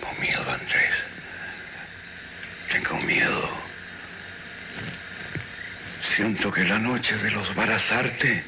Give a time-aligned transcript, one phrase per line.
[0.00, 0.94] Tengo miedo, Andrés.
[2.70, 3.50] Tengo miedo.
[6.02, 8.42] Siento que la noche de los Barazarte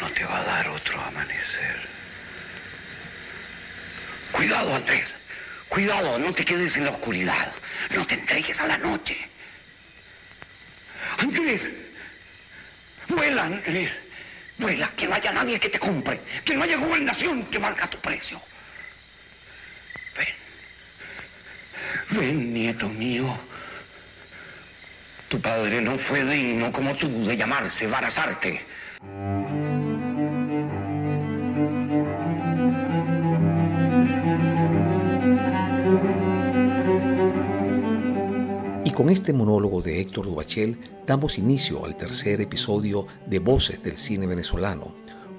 [0.00, 1.88] no te va a dar otro amanecer.
[4.32, 5.14] Cuidado, Andrés.
[5.68, 7.52] Cuidado, no te quedes en la oscuridad.
[7.90, 9.16] No te entregues a la noche.
[11.18, 11.70] Andrés.
[13.08, 13.98] Vuela, Andrés.
[14.56, 16.20] Vuela, que no haya nadie que te compre.
[16.44, 18.40] Que no haya gobernación que valga tu precio.
[22.10, 22.52] Ven.
[22.54, 23.26] Nieto mío.
[25.28, 28.62] Tu padre no fue digno como tú de llamarse Barazarte.
[38.84, 43.96] Y con este monólogo de Héctor Dubachel damos inicio al tercer episodio de Voces del
[43.96, 44.94] Cine Venezolano.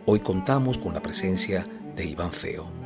[0.06, 1.64] Hoy contamos con la presencia
[1.96, 2.79] de Iván Feo.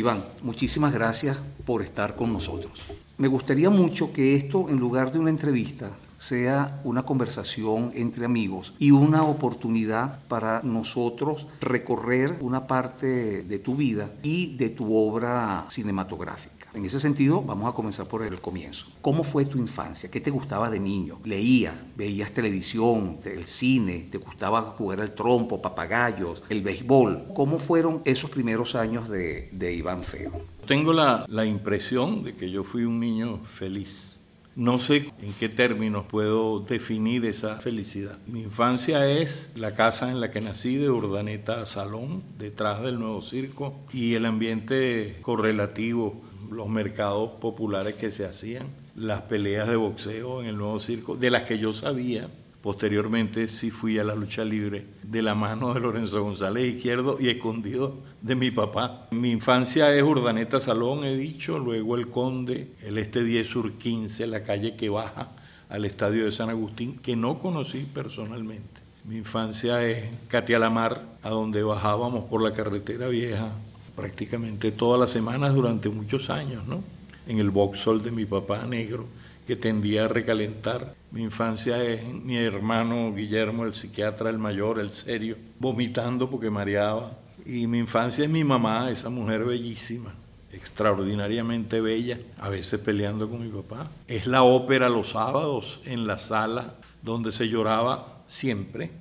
[0.00, 2.84] Iván, muchísimas gracias por estar con nosotros.
[3.18, 8.72] Me gustaría mucho que esto, en lugar de una entrevista, sea una conversación entre amigos
[8.78, 15.66] y una oportunidad para nosotros recorrer una parte de tu vida y de tu obra
[15.68, 16.59] cinematográfica.
[16.72, 18.86] En ese sentido, vamos a comenzar por el comienzo.
[19.02, 20.10] ¿Cómo fue tu infancia?
[20.10, 21.20] ¿Qué te gustaba de niño?
[21.24, 21.74] ¿Leías?
[21.96, 23.18] ¿Veías televisión?
[23.24, 24.06] ¿El cine?
[24.10, 27.32] ¿Te gustaba jugar al trompo, papagayos, el béisbol?
[27.34, 30.42] ¿Cómo fueron esos primeros años de, Iván Feo?
[30.66, 34.19] Tengo la impresión de que yo fui un niño feliz.
[34.56, 38.18] No sé en qué términos puedo definir esa felicidad.
[38.26, 43.22] Mi infancia es la casa en la que nací de Urdaneta Salón, detrás del nuevo
[43.22, 46.20] circo, y el ambiente correlativo
[46.50, 51.30] los mercados populares que se hacían, las peleas de boxeo en el nuevo circo, de
[51.30, 52.28] las que yo sabía.
[52.62, 57.28] Posteriormente sí fui a la lucha libre de la mano de Lorenzo González Izquierdo y
[57.28, 59.08] escondido de mi papá.
[59.12, 64.26] Mi infancia es Urdaneta Salón, he dicho, luego El Conde, el Este 10 Sur 15,
[64.26, 65.30] la calle que baja
[65.70, 68.80] al estadio de San Agustín, que no conocí personalmente.
[69.04, 73.52] Mi infancia es Katia Lamar, a donde bajábamos por la carretera vieja
[73.96, 76.82] prácticamente todas las semanas durante muchos años, ¿no?
[77.26, 79.06] En el boxol de mi papá negro,
[79.50, 80.94] que tendía a recalentar.
[81.10, 87.18] Mi infancia es mi hermano Guillermo, el psiquiatra, el mayor, el serio, vomitando porque mareaba.
[87.44, 90.14] Y mi infancia es mi mamá, esa mujer bellísima,
[90.52, 93.90] extraordinariamente bella, a veces peleando con mi papá.
[94.06, 98.92] Es la ópera los sábados en la sala donde se lloraba siempre,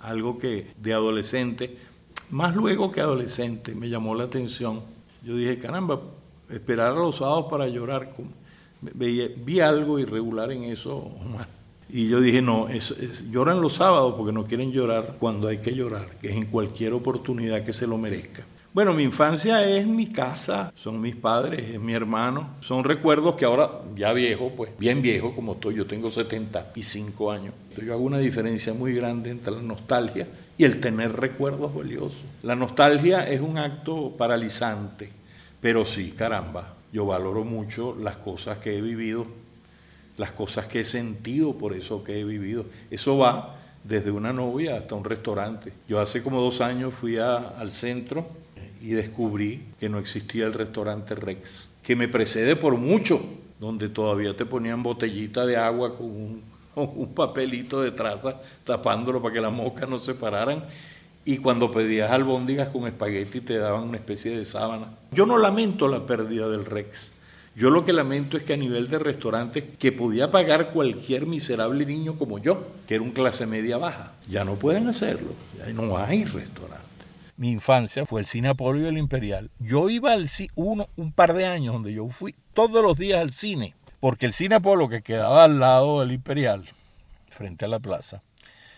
[0.00, 1.78] algo que de adolescente
[2.30, 4.82] más luego que adolescente me llamó la atención.
[5.22, 6.00] Yo dije, caramba,
[6.48, 8.12] esperar a los sábados para llorar.
[8.94, 11.10] Vi algo irregular en eso,
[11.88, 12.68] Y yo dije, no,
[13.30, 16.92] lloran los sábados porque no quieren llorar cuando hay que llorar, que es en cualquier
[16.92, 18.44] oportunidad que se lo merezca.
[18.74, 22.56] Bueno, mi infancia es mi casa, son mis padres, es mi hermano.
[22.60, 27.54] Son recuerdos que ahora, ya viejo, pues bien viejo como estoy, yo tengo 75 años.
[27.76, 30.26] Yo hago una diferencia muy grande entre la nostalgia
[30.58, 32.18] y el tener recuerdos valiosos.
[32.42, 35.08] La nostalgia es un acto paralizante,
[35.60, 39.26] pero sí, caramba, yo valoro mucho las cosas que he vivido,
[40.16, 42.66] las cosas que he sentido por eso que he vivido.
[42.88, 45.72] Eso va desde una novia hasta un restaurante.
[45.88, 48.28] Yo hace como dos años fui al centro
[48.80, 53.20] y descubrí que no existía el restaurante Rex, que me precede por mucho,
[53.58, 59.34] donde todavía te ponían botellita de agua con un un papelito de traza tapándolo para
[59.34, 60.64] que las moscas no se pararan.
[61.24, 64.88] Y cuando pedías albóndigas con espagueti te daban una especie de sábana.
[65.12, 67.12] Yo no lamento la pérdida del Rex.
[67.56, 71.86] Yo lo que lamento es que a nivel de restaurantes que podía pagar cualquier miserable
[71.86, 75.32] niño como yo, que era un clase media baja, ya no pueden hacerlo.
[75.56, 76.84] Ya no hay restaurantes.
[77.36, 79.50] Mi infancia fue el cine Apolo y el Imperial.
[79.60, 83.30] Yo iba al uno, un par de años donde yo fui todos los días al
[83.30, 83.74] cine
[84.04, 86.68] porque el cine Apolo que quedaba al lado del Imperial,
[87.30, 88.22] frente a la plaza,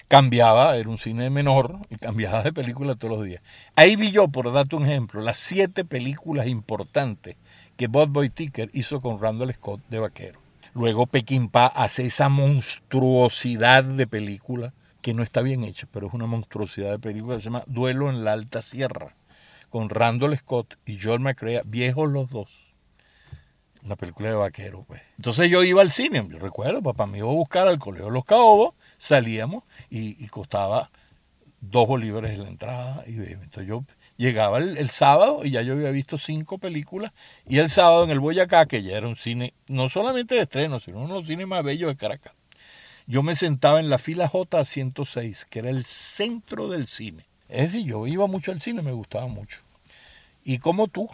[0.09, 3.43] cambiaba, era un cine menor y cambiaba de película todos los días.
[3.75, 7.37] Ahí vi yo, por darte un ejemplo, las siete películas importantes
[7.77, 10.41] que Bob Boy Ticker hizo con Randall Scott de Vaquero.
[10.75, 11.09] Luego
[11.51, 16.91] Pa hace esa monstruosidad de película que no está bien hecha, pero es una monstruosidad
[16.91, 19.17] de película que se llama Duelo en la Alta Sierra,
[19.71, 22.67] con Randall Scott y John McCrea, viejos los dos
[23.87, 25.01] una película de vaquero, pues.
[25.17, 28.13] Entonces yo iba al cine, yo recuerdo, papá me iba a buscar al Colegio de
[28.13, 28.75] los Caobos,
[29.07, 30.91] salíamos y, costaba
[31.61, 33.05] dos bolívares la entrada.
[33.07, 33.85] Y entonces yo
[34.17, 37.13] llegaba el, sábado y ya yo había visto cinco películas.
[37.47, 40.81] Y el sábado en el Boyacá, que ya era un cine, no solamente de estreno,
[40.81, 42.35] sino uno de los cines más bellos de Caracas.
[43.07, 47.27] yo me sentaba en la fila J 106, que era el centro del cine.
[47.49, 49.61] Es decir, yo iba mucho al cine, me gustaba mucho.
[50.43, 51.09] Y como tú,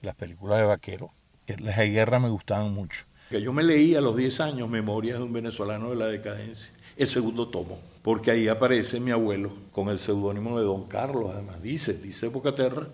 [0.00, 1.12] las películas de vaquero,
[1.46, 3.04] que las de guerra me gustaban mucho.
[3.28, 6.72] Que yo me leí a los 10 años Memorias de un venezolano de la decadencia,
[7.02, 11.62] el segundo tomo, porque ahí aparece mi abuelo con el seudónimo de Don Carlos, además
[11.62, 12.88] dice, dice Bocaterra,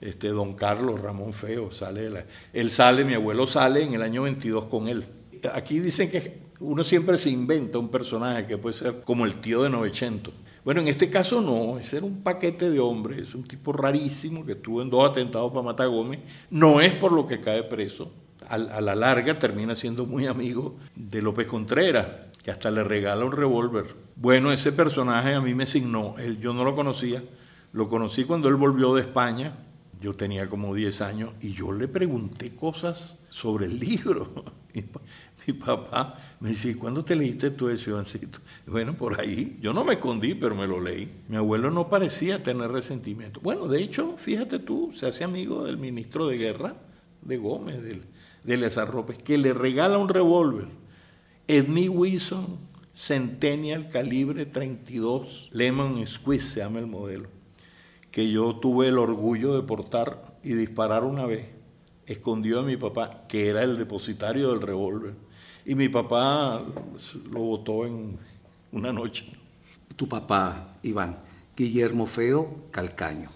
[0.00, 4.22] este Don Carlos Ramón Feo, sale la, él sale, mi abuelo sale en el año
[4.22, 5.04] 22 con él.
[5.52, 9.64] Aquí dicen que uno siempre se inventa un personaje que puede ser como el tío
[9.64, 10.32] de Novecento.
[10.64, 14.46] Bueno, en este caso no, ese era un paquete de hombres, es un tipo rarísimo
[14.46, 16.20] que estuvo en dos atentados para matar a Gómez,
[16.50, 18.12] no es por lo que cae preso,
[18.48, 22.06] a, la larga termina siendo muy amigo de López Contreras,
[22.42, 23.94] que hasta le regala un revólver.
[24.16, 27.22] Bueno, ese personaje a mí me signó, él, yo no lo conocía,
[27.72, 29.56] lo conocí cuando él volvió de España,
[30.00, 34.44] yo tenía como 10 años, y yo le pregunté cosas sobre el libro.
[35.48, 38.38] mi papá me dice, ¿cuándo te leíste tú ese Ivancito?
[38.66, 41.10] Bueno, por ahí, yo no me escondí, pero me lo leí.
[41.28, 43.40] Mi abuelo no parecía tener resentimiento.
[43.40, 46.76] Bueno, de hecho, fíjate tú, se hace amigo del ministro de guerra
[47.22, 48.04] de Gómez, del,
[48.44, 48.90] de Eleazar
[49.24, 50.66] que le regala un revólver.
[51.50, 52.58] Edmí Wilson,
[52.92, 57.30] Centennial calibre 32, Lemon Squeeze se llama el modelo,
[58.10, 61.46] que yo tuve el orgullo de portar y disparar una vez,
[62.04, 65.14] escondido a mi papá, que era el depositario del revólver
[65.64, 66.62] y mi papá
[67.30, 68.18] lo votó en
[68.70, 69.32] una noche.
[69.96, 71.18] Tu papá, Iván,
[71.56, 73.30] Guillermo Feo Calcaño,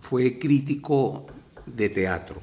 [0.00, 1.26] fue crítico
[1.66, 2.40] de teatro.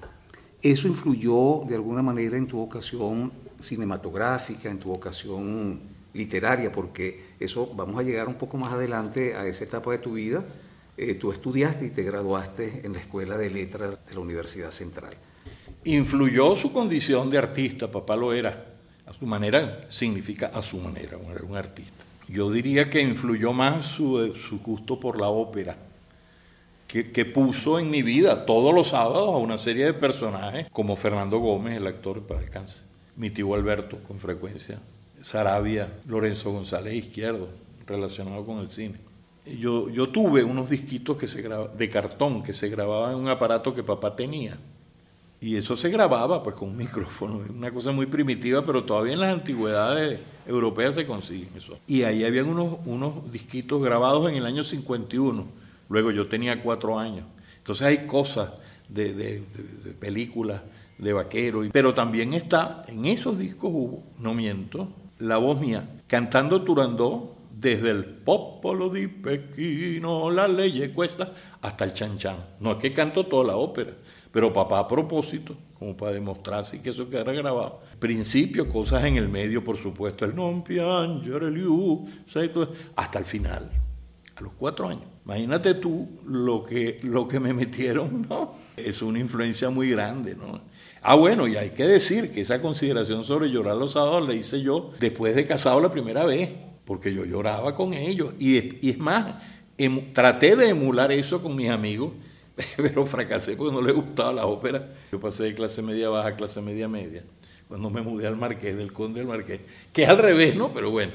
[0.61, 5.79] ¿Eso influyó de alguna manera en tu vocación cinematográfica, en tu vocación
[6.13, 6.71] literaria?
[6.71, 10.43] Porque eso, vamos a llegar un poco más adelante a esa etapa de tu vida.
[10.97, 15.15] Eh, tú estudiaste y te graduaste en la Escuela de Letras de la Universidad Central.
[15.83, 18.75] Influyó su condición de artista, papá lo era
[19.05, 22.03] a su manera significa a su manera, un artista.
[22.27, 25.77] Yo diría que influyó más su, gusto por la ópera,
[26.87, 31.39] que, puso en mi vida todos los sábados a una serie de personajes como Fernando
[31.39, 32.83] Gómez, el actor para descanse,
[33.15, 34.79] mi tío Alberto con frecuencia,
[35.23, 37.49] Sarabia, Lorenzo González Izquierdo,
[37.87, 38.99] relacionado con el cine.
[39.45, 43.75] Yo, yo tuve unos disquitos que se de cartón que se grababan en un aparato
[43.75, 44.57] que papá tenía
[45.45, 49.19] y eso se grababa pues con un micrófono, una cosa muy primitiva, pero todavía en
[49.19, 51.77] las antigüedades europeas se consiguen eso.
[51.87, 55.45] Y ahí habían unos, unos disquitos grabados en el año 51,
[55.89, 57.25] luego yo tenía cuatro años.
[57.57, 58.51] Entonces hay cosas
[58.89, 59.41] de, de,
[59.99, 60.61] películas,
[60.97, 64.89] de vaquero, pero también está, en esos discos hubo, no miento,
[65.19, 71.93] la voz mía, cantando Turandó desde el Popolo di Pechino, la ley cuesta, hasta el
[71.93, 72.37] Chan Chan.
[72.59, 73.93] No es que canto toda la ópera,
[74.31, 77.79] pero papá a propósito, como para demostrarse que eso quedara grabado.
[77.99, 82.05] Principio, cosas en el medio, por supuesto, el non piangere liu,
[82.95, 83.71] hasta el final,
[84.35, 85.07] a los cuatro años.
[85.25, 88.53] Imagínate tú lo que, lo que me metieron, ¿no?
[88.75, 90.61] Es una influencia muy grande, ¿no?
[91.07, 94.63] Ah, bueno, y hay que decir que esa consideración sobre llorar los sábados la hice
[94.63, 96.49] yo después de casado la primera vez,
[96.83, 98.33] porque yo lloraba con ellos.
[98.39, 99.35] Y, es más,
[100.13, 102.13] traté de emular eso con mis amigos
[102.77, 104.95] pero fracasé porque no le gustaba la ópera.
[105.11, 107.23] Yo pasé de clase media baja a clase media media,
[107.67, 109.61] cuando me mudé al Marqués, del Conde del Marqués,
[109.93, 110.73] que es al revés, ¿no?
[110.73, 111.11] Pero bueno,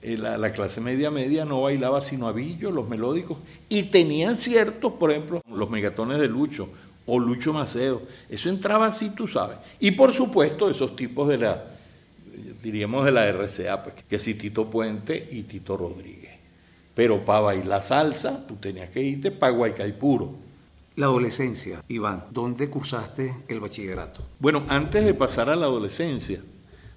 [0.00, 3.36] eh, la, clase media media no bailaba sino a Billo, los melódicos,
[3.68, 6.70] y tenían ciertos, por ejemplo, los megatones de Lucho
[7.12, 8.02] o Lucho Macedo.
[8.28, 9.58] Eso entraba así, tú sabes.
[9.80, 11.64] Y por supuesto, esos tipos de la,
[12.62, 16.38] diríamos de la RCA, pues, que si Tito Puente y Tito Rodríguez.
[16.94, 20.50] Pero para bailar salsa, tú tenías que irte para Guaycaipuro
[20.96, 24.22] la adolescencia, Iván, ¿dónde cursaste el bachillerato?
[24.38, 26.42] Bueno, antes de pasar a la adolescencia,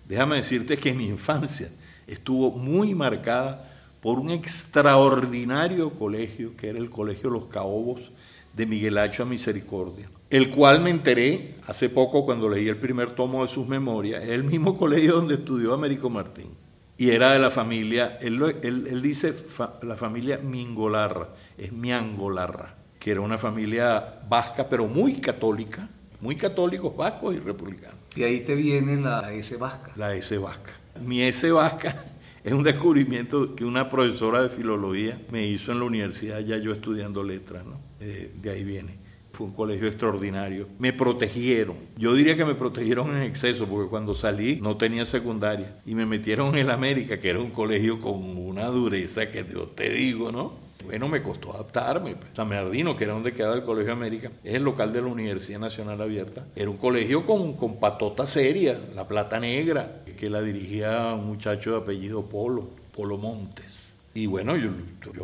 [0.07, 1.71] déjame decirte que mi infancia
[2.05, 8.11] estuvo muy marcada por un extraordinario colegio, que era el Colegio Los Caobos
[8.53, 13.11] de Miguel Hacho a Misericordia, el cual me enteré hace poco cuando leí el primer
[13.11, 16.51] tomo de sus memorias, es el mismo colegio donde estudió Américo Martín,
[16.97, 19.33] y era de la familia, él, él, dice
[19.81, 25.89] la familia Mingolarra, es Miangolarra que era una familia vasca, pero muy católica,
[26.21, 27.97] muy católicos vascos y republicanos.
[28.15, 29.91] Y ahí te viene la S vasca.
[29.97, 30.71] La S vasca.
[31.01, 32.05] Mi S vasca
[32.43, 36.73] es un descubrimiento que una profesora de filología me hizo en la universidad, ya yo
[36.73, 37.79] estudiando letras, ¿no?
[37.99, 38.97] Eh, de ahí viene.
[39.31, 40.67] Fue un colegio extraordinario.
[40.77, 41.77] Me protegieron.
[41.97, 45.77] Yo diría que me protegieron en exceso, porque cuando salí no tenía secundaria.
[45.85, 49.89] Y me metieron en el América, que era un colegio con una dureza que te
[49.89, 50.53] digo, ¿no?
[50.85, 52.15] Bueno, me costó adaptarme.
[52.33, 55.59] San Bernardino, que era donde quedaba el Colegio América, es el local de la Universidad
[55.59, 56.45] Nacional Abierta.
[56.55, 61.71] Era un colegio con, con patota seria, la plata negra, que la dirigía un muchacho
[61.71, 63.91] de apellido Polo, Polo Montes.
[64.13, 64.71] Y bueno, yo,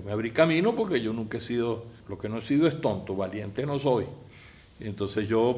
[0.03, 3.15] me abrí camino porque yo nunca he sido, lo que no he sido es tonto,
[3.15, 4.07] valiente no soy.
[4.81, 5.57] entonces yo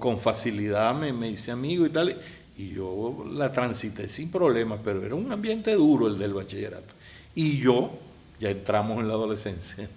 [0.00, 2.20] con facilidad me, me hice amigo y tal,
[2.58, 6.92] y yo la transité sin problemas, pero era un ambiente duro el del bachillerato.
[7.36, 7.92] Y yo,
[8.40, 9.88] ya entramos en la adolescencia,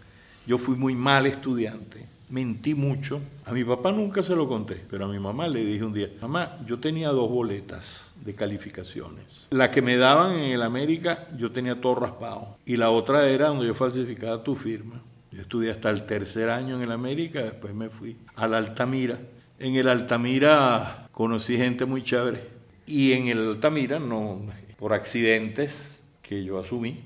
[0.45, 3.19] yo fui muy mal estudiante, mentí mucho.
[3.45, 6.11] A mi papá nunca se lo conté, pero a mi mamá le dije un día,
[6.21, 9.25] mamá, yo tenía dos boletas de calificaciones.
[9.49, 12.57] La que me daban en el América, yo tenía todo raspado.
[12.65, 15.01] Y la otra era donde yo falsificaba tu firma.
[15.31, 19.19] Yo estudié hasta el tercer año en el América, después me fui a la Altamira.
[19.59, 22.47] En el Altamira conocí gente muy chévere.
[22.85, 24.41] Y en el Altamira, no,
[24.77, 27.01] por accidentes que yo asumí,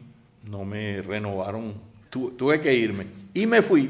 [0.50, 1.76] no me renovaron.
[2.10, 3.08] tuve que irme.
[3.34, 3.90] Y me fui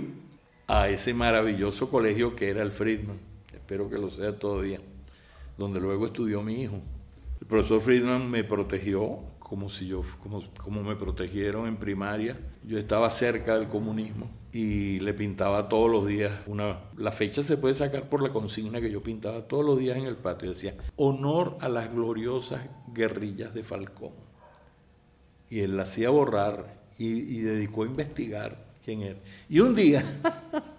[0.68, 3.18] a ese maravilloso colegio que era el Friedman,
[3.54, 4.80] espero que lo sea todavía,
[5.58, 6.80] donde luego estudió mi hijo.
[7.44, 12.40] El profesor Friedman me protegió como si yo como, como me protegieron en primaria.
[12.64, 17.58] Yo estaba cerca del comunismo y le pintaba todos los días una la fecha se
[17.58, 20.76] puede sacar por la consigna que yo pintaba todos los días en el patio decía
[20.96, 22.62] honor a las gloriosas
[22.94, 24.14] guerrillas de Falcón
[25.50, 29.20] y él la hacía borrar y, y dedicó a investigar quién era.
[29.50, 30.02] Y un día,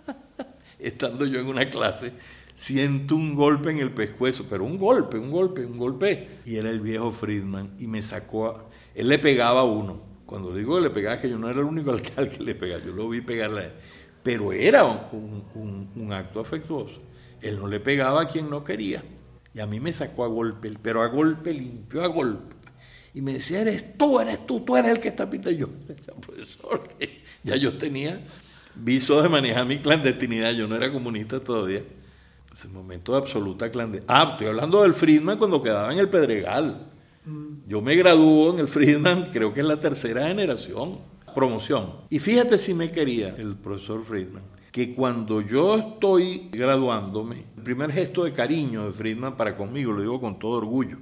[0.78, 2.14] estando yo en una clase,
[2.54, 6.40] siento un golpe en el pescuezo, pero un golpe, un golpe, un golpe.
[6.44, 10.02] Y era el viejo Friedman y me sacó, a, él le pegaba a uno.
[10.26, 12.54] Cuando digo que le pegaba, es que yo no era el único al que le
[12.54, 13.73] pegaba, yo lo vi pegarle.
[14.23, 17.02] Pero era un, un acto afectuoso.
[17.42, 19.04] Él no le pegaba a quien no quería.
[19.52, 22.56] Y a mí me sacó a golpe, pero a golpe limpio, a golpe.
[23.12, 25.56] Y me decía, eres tú, eres tú, tú eres el que está pintando.
[25.56, 25.68] Yo,
[26.20, 26.88] profesor,
[27.44, 28.20] ya yo tenía
[28.75, 31.84] viso de manejar mi clandestinidad, yo no era comunista todavía.
[32.54, 34.16] Ese momento de absoluta clandestinidad.
[34.16, 36.87] Ah, estoy hablando del Friedman cuando quedaba en el Pedregal.
[37.25, 37.66] Mm.
[37.66, 41.00] Yo me graduó en el Friedman, creo que es la tercera generación,
[41.34, 41.96] promoción.
[42.11, 47.90] Y fíjate si me quería el profesor Friedman, que cuando yo estoy graduándome, el primer
[47.90, 50.99] gesto de cariño de Friedman para conmigo, lo digo con todo orgullo,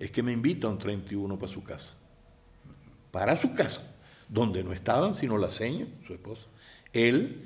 [0.00, 1.94] es que me invita un 31 para su casa.
[3.12, 3.88] Para su casa,
[4.28, 6.42] donde no estaban sino la seña, su esposa,
[6.92, 7.44] él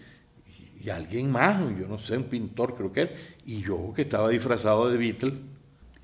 [0.83, 3.13] y alguien más, yo no sé, un pintor creo que era,
[3.45, 5.53] y yo que estaba disfrazado de Beatle.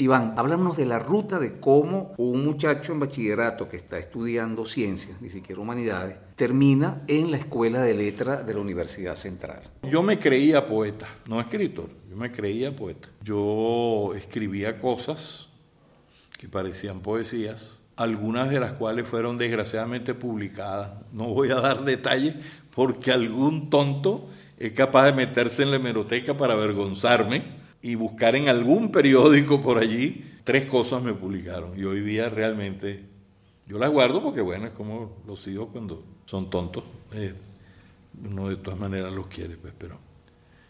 [0.00, 5.20] Iván, háblanos de la ruta de cómo un muchacho en bachillerato que está estudiando ciencias,
[5.20, 9.60] ni siquiera humanidades, termina en la escuela de letra de la Universidad Central.
[9.82, 13.08] Yo me creía poeta, no escritor, yo me creía poeta.
[13.24, 15.48] Yo escribía cosas
[16.38, 20.92] que parecían poesías, algunas de las cuales fueron desgraciadamente publicadas.
[21.12, 22.36] No voy a dar detalles
[22.72, 24.28] porque algún tonto
[24.58, 27.44] es capaz de meterse en la hemeroteca para avergonzarme
[27.80, 30.24] y buscar en algún periódico por allí.
[30.44, 33.04] Tres cosas me publicaron y hoy día realmente
[33.66, 36.84] yo las guardo porque bueno, es como los hijos cuando son tontos.
[37.12, 37.34] Eh,
[38.24, 39.98] uno de todas maneras los quiere, pues, pero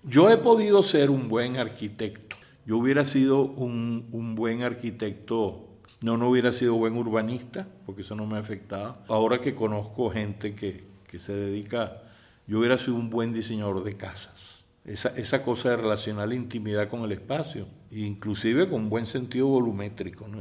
[0.02, 2.36] yo he podido ser un buen arquitecto
[2.68, 5.68] yo hubiera sido un, buen arquitecto,
[6.02, 9.02] no, no hubiera sido buen urbanista, porque eso no me afectaba.
[9.08, 10.84] Ahora que conozco gente que,
[11.18, 12.02] se dedica,
[12.48, 14.64] yo hubiera sido un buen diseñador de casas.
[14.84, 20.26] Esa, esa cosa de relacionar la intimidad con el espacio, inclusive con buen sentido volumétrico.
[20.26, 20.38] ¿no?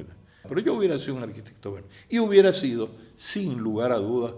[0.47, 1.87] Pero yo hubiera sido un arquitecto bueno.
[2.09, 4.33] Y hubiera sido, sin lugar a dudas,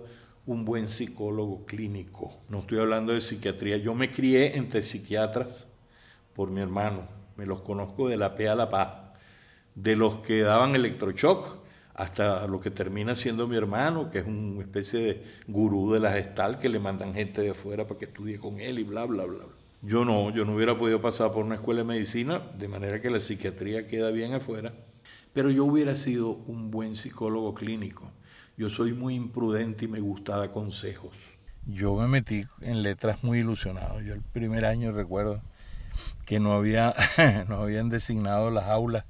[0.46, 2.42] un buen psicólogo clínico.
[2.50, 3.78] No estoy hablando de psiquiatría.
[3.78, 5.68] Yo me crié entre psiquiatras
[6.34, 9.14] por mi hermano me los conozco de la P a la PA,
[9.74, 11.59] de los que daban electroshock
[12.00, 16.14] hasta lo que termina siendo mi hermano, que es una especie de gurú de la
[16.14, 19.26] gestal que le mandan gente de afuera para que estudie con él y bla, bla,
[19.26, 19.44] bla.
[19.82, 23.10] Yo no, yo no hubiera podido pasar por una escuela de medicina, de manera que
[23.10, 24.74] la psiquiatría queda bien afuera,
[25.34, 28.10] pero yo hubiera sido un buen psicólogo clínico.
[28.56, 31.12] Yo soy muy imprudente y me gusta dar consejos.
[31.66, 34.00] Yo me metí en letras muy ilusionado.
[34.00, 35.42] Yo el primer año recuerdo
[36.26, 36.94] que no, había,
[37.50, 39.04] no habían designado las aulas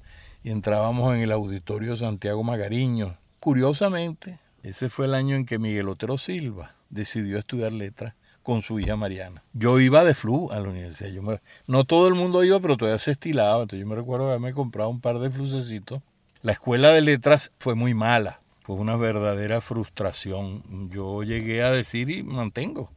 [0.52, 3.18] entrábamos en el auditorio Santiago Magariño.
[3.40, 8.80] Curiosamente, ese fue el año en que Miguel Otero Silva decidió estudiar letras con su
[8.80, 9.44] hija Mariana.
[9.54, 11.42] Yo iba de flu a la universidad.
[11.68, 13.62] No todo el mundo iba, pero todavía se estilaba.
[13.62, 16.02] Entonces yo me recuerdo haberme comprado un par de flusecitos.
[16.42, 18.42] La escuela de letras fue muy mala.
[18.64, 20.90] Fue una verdadera frustración.
[20.92, 22.92] Yo llegué a decir y mantengo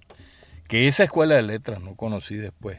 [0.69, 2.79] que esa escuela de letras no conocí después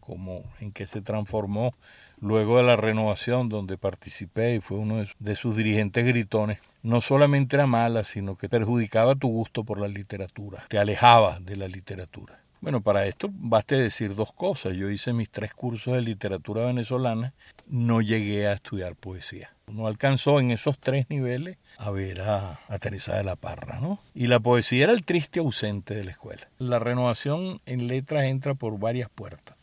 [0.00, 1.74] como en que se transformó
[2.20, 7.56] luego de la renovación donde participé y fue uno de sus dirigentes gritones, no solamente
[7.56, 12.40] era mala, sino que perjudicaba tu gusto por la literatura, te alejaba de la literatura.
[12.60, 14.74] Bueno, para esto baste decir dos cosas.
[14.74, 17.34] Yo hice mis tres cursos de literatura venezolana,
[17.68, 19.50] no llegué a estudiar poesía.
[19.66, 24.00] No alcanzó en esos tres niveles a ver a, Teresa de la Parra, ¿no?
[24.14, 26.48] Y la poesía era el triste ausente de la escuela.
[26.58, 29.56] La renovación en letras entra por varias puertas.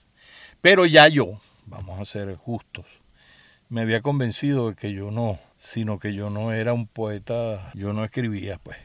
[0.62, 2.86] Pero ya yo, vamos a ser justos,
[3.70, 7.94] me había convencido de que yo no, sino que yo no era un poeta, yo
[7.94, 8.78] no escribía, pues.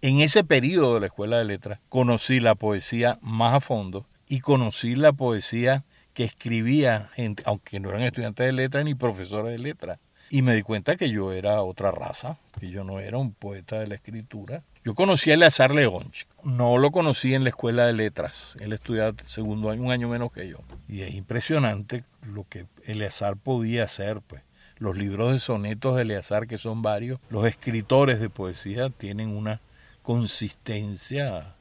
[0.00, 4.40] En ese periodo de la escuela de letras conocí la poesía más a fondo y
[4.40, 9.58] conocí la poesía que escribía gente, aunque no eran estudiantes de letras ni profesores de
[9.58, 9.98] letras.
[10.30, 13.78] Y me di cuenta que yo era otra raza, que yo no era un poeta
[13.78, 14.64] de la escritura.
[14.82, 16.10] Yo conocí a Eleazar León,
[16.42, 18.56] no lo conocí en la escuela de letras.
[18.58, 20.56] Él estudiaba segundo año, un año menos que yo.
[20.88, 24.42] Y es impresionante lo que Eleazar podía hacer, pues.
[24.78, 29.60] Los libros de sonetos de Eleazar, que son varios, los escritores de poesía tienen una
[30.02, 31.54] consistencia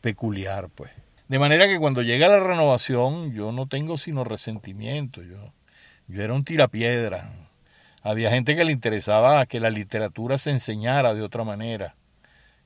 [0.00, 0.90] peculiar, pues.
[1.28, 5.22] De manera que cuando llega la renovación, yo no tengo sino resentimiento.
[5.22, 5.52] Yo,
[6.06, 7.30] yo era un tirapiedra,
[8.02, 11.96] había gente que le interesaba que la literatura se enseñara de otra manera.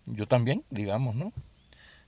[0.05, 1.33] Yo también, digamos, ¿no?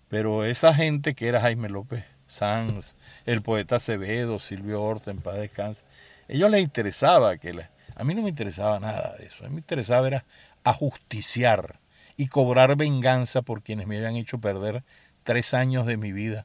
[0.09, 2.95] Pero esa gente que era Jaime López Sanz,
[3.27, 5.83] el poeta Acevedo, Silvio Horta, en paz descanse,
[6.29, 9.45] ellos les interesaba que a mí no me interesaba nada de eso.
[9.45, 10.25] A mí me interesaba era
[10.65, 11.79] ajusticiar
[12.17, 14.83] y cobrar venganza por quienes me habían hecho perder
[15.23, 16.45] tres años de mi vida.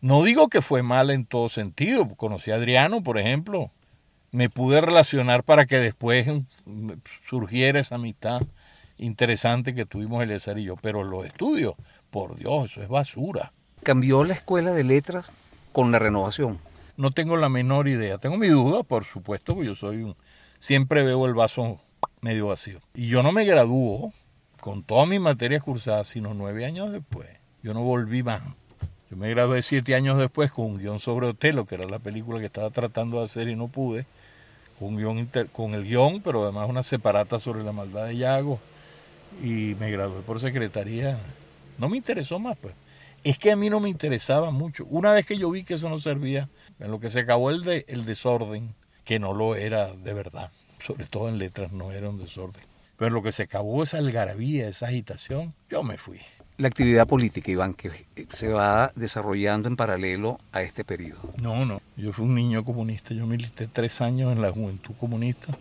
[0.00, 2.08] No digo que fue mal en todo sentido.
[2.16, 3.70] Conocí a Adriano, por ejemplo,
[4.32, 6.26] me pude relacionar para que después
[7.28, 8.42] surgiera esa amistad
[8.96, 10.76] interesante que tuvimos Eliezer y yo.
[10.76, 11.74] Pero los estudios,
[12.10, 13.52] por Dios, eso es basura.
[13.82, 15.32] ¿Cambió la escuela de letras
[15.72, 16.58] con la renovación?
[16.96, 18.18] No tengo la menor idea.
[18.18, 20.14] Tengo mi duda, por supuesto, porque yo soy un...
[20.58, 21.80] Siempre veo el vaso
[22.20, 22.80] medio vacío.
[22.94, 24.12] Y yo no me graduó
[24.60, 27.28] con todas mis materias cursadas, sino nueve años después.
[27.62, 28.42] Yo no volví más.
[29.10, 32.38] Yo me gradué siete años después con un guion sobre Otelo, que era la película
[32.38, 34.06] que estaba tratando de hacer y no pude
[34.78, 34.96] con,
[35.52, 38.60] con el guion, pero además una separata sobre la maldad de Yago.
[39.42, 41.18] Y me gradué por secretaría.
[41.78, 42.74] No me interesó más, pues.
[43.24, 44.86] Es que a mí no me interesaba mucho.
[44.86, 47.62] Una vez que yo vi que eso no servía, en lo que se acabó el,
[47.62, 50.50] de, el desorden, que no lo era de verdad,
[50.84, 52.62] sobre todo en letras no era un desorden.
[52.96, 56.20] Pero en lo que se acabó esa algarabía, esa agitación, yo me fui
[56.60, 57.90] la actividad política, Iván, que
[58.28, 61.32] se va desarrollando en paralelo a este periodo?
[61.40, 61.80] No, no.
[61.96, 63.14] Yo fui un niño comunista.
[63.14, 65.56] Yo milité tres años en la juventud comunista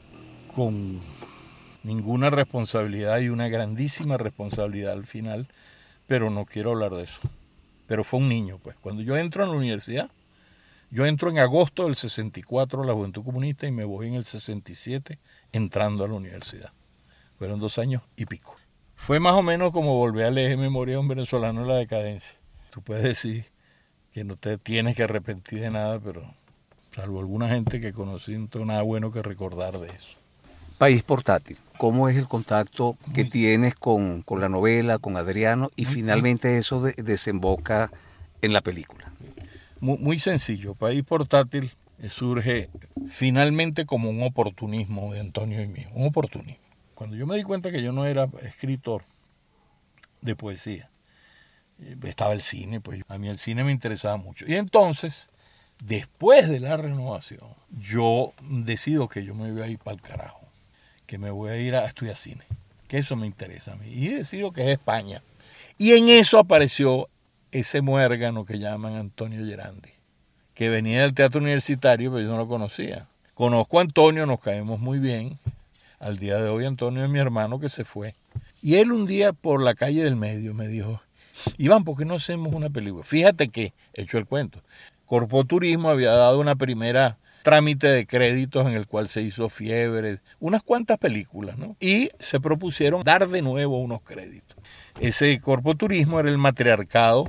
[0.53, 0.99] con
[1.83, 5.47] ninguna responsabilidad y una grandísima responsabilidad al final,
[6.05, 7.19] pero no quiero hablar de eso.
[7.89, 8.75] Pero fue un niño, pues.
[8.75, 10.11] Cuando yo entro en la universidad,
[10.91, 14.25] yo entro en agosto del 64 a la Juventud Comunista y me voy en el
[14.25, 15.17] 67
[15.51, 16.71] entrando a la universidad.
[17.39, 18.55] Fueron dos años y pico.
[18.93, 22.37] Fue más o menos como volver a leer Memoria de un venezolano en la decadencia.
[22.69, 23.47] Tú puedes decir
[24.13, 26.35] que no te tienes que arrepentir de nada, pero
[26.93, 30.18] salvo alguna gente que conocí, no tengo nada bueno que recordar de eso.
[30.79, 36.57] País portátil, ¿cómo es el contacto que tienes con, la novela, con Adriano, y finalmente
[36.57, 37.91] eso desemboca
[38.41, 39.11] en la película?
[39.81, 41.73] Muy, muy sencillo, País portátil
[42.07, 42.69] surge
[43.09, 46.63] finalmente como un oportunismo de Antonio y mío, un oportunismo.
[46.95, 49.03] Cuando yo me di cuenta que yo no era escritor
[50.21, 50.89] de poesía,
[51.81, 54.45] eh, estaba el cine, pues a mí el cine me interesaba mucho.
[54.47, 55.27] Y entonces,
[55.83, 60.38] después de la renovación, yo decido que yo me voy a ir para el carajo,
[61.09, 62.43] que me voy a ir a estudiar cine,
[62.87, 63.87] que eso me interesa a mí.
[63.87, 65.23] Y decido que es España.
[65.79, 67.07] Y en eso apareció
[67.51, 69.89] ese muérgano que llaman Antonio Gerandi,
[70.53, 73.07] que venía del teatro universitario, pero yo no lo conocía.
[73.33, 75.39] Conozco a Antonio, nos caemos muy bien,
[75.97, 78.13] al día de hoy Antonio es mi hermano que se fue.
[78.61, 81.01] Y él un día por la calle del medio me dijo,
[81.57, 83.03] Iván, ¿por qué no hacemos una película?
[83.03, 84.61] Fíjate que, hecho el cuento,
[85.07, 87.17] Corpo Turismo había dado una primera
[87.49, 91.75] trámite de créditos en el cual se hizo Fiebre, unas cuantas películas, ¿no?
[91.79, 94.55] Y se propusieron dar de nuevo unos créditos.
[94.99, 97.27] Ese Corpo Turismo era el matriarcado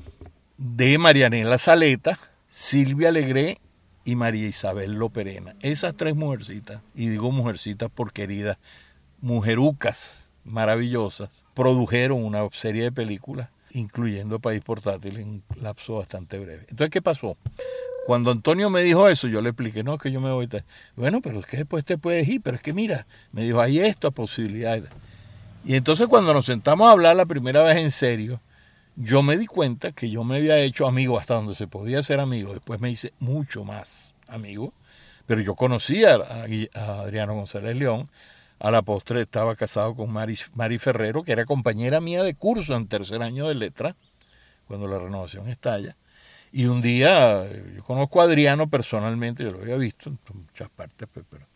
[0.59, 2.19] de Marianela Saleta,
[2.51, 3.63] Silvia Alegré
[4.05, 5.57] y María Isabel Loperena.
[5.61, 8.59] Esas tres mujercitas, y digo mujercitas por queridas,
[9.23, 16.67] mujerucas maravillosas, produjeron una serie de películas, incluyendo País Portátil en un lapso bastante breve.
[16.69, 17.39] Entonces, ¿qué pasó?
[18.11, 20.49] Cuando Antonio me dijo eso, yo le expliqué, no, que yo me voy.
[20.97, 23.79] Bueno, pero es que después te puedes ir, pero es que mira, me dijo, hay
[23.79, 24.83] esta posibilidad.
[25.65, 28.41] Y entonces cuando nos sentamos a hablar la primera vez en serio,
[28.97, 32.19] yo me di cuenta que yo me había hecho amigo hasta donde se podía ser
[32.19, 32.53] amigo.
[32.53, 34.73] Después me hice mucho más amigo.
[35.27, 36.47] Pero yo conocía a,
[37.03, 38.11] Adriano González León.
[38.59, 42.75] A la postre estaba casado con Mari, Mari, Ferrero, que era compañera mía de curso
[42.75, 43.95] en tercer año de letra,
[44.67, 45.95] cuando la renovación estalla.
[46.53, 51.09] Y un día, yo conozco a Adriano personalmente, yo lo había visto en muchas partes,
[51.13, 51.47] pero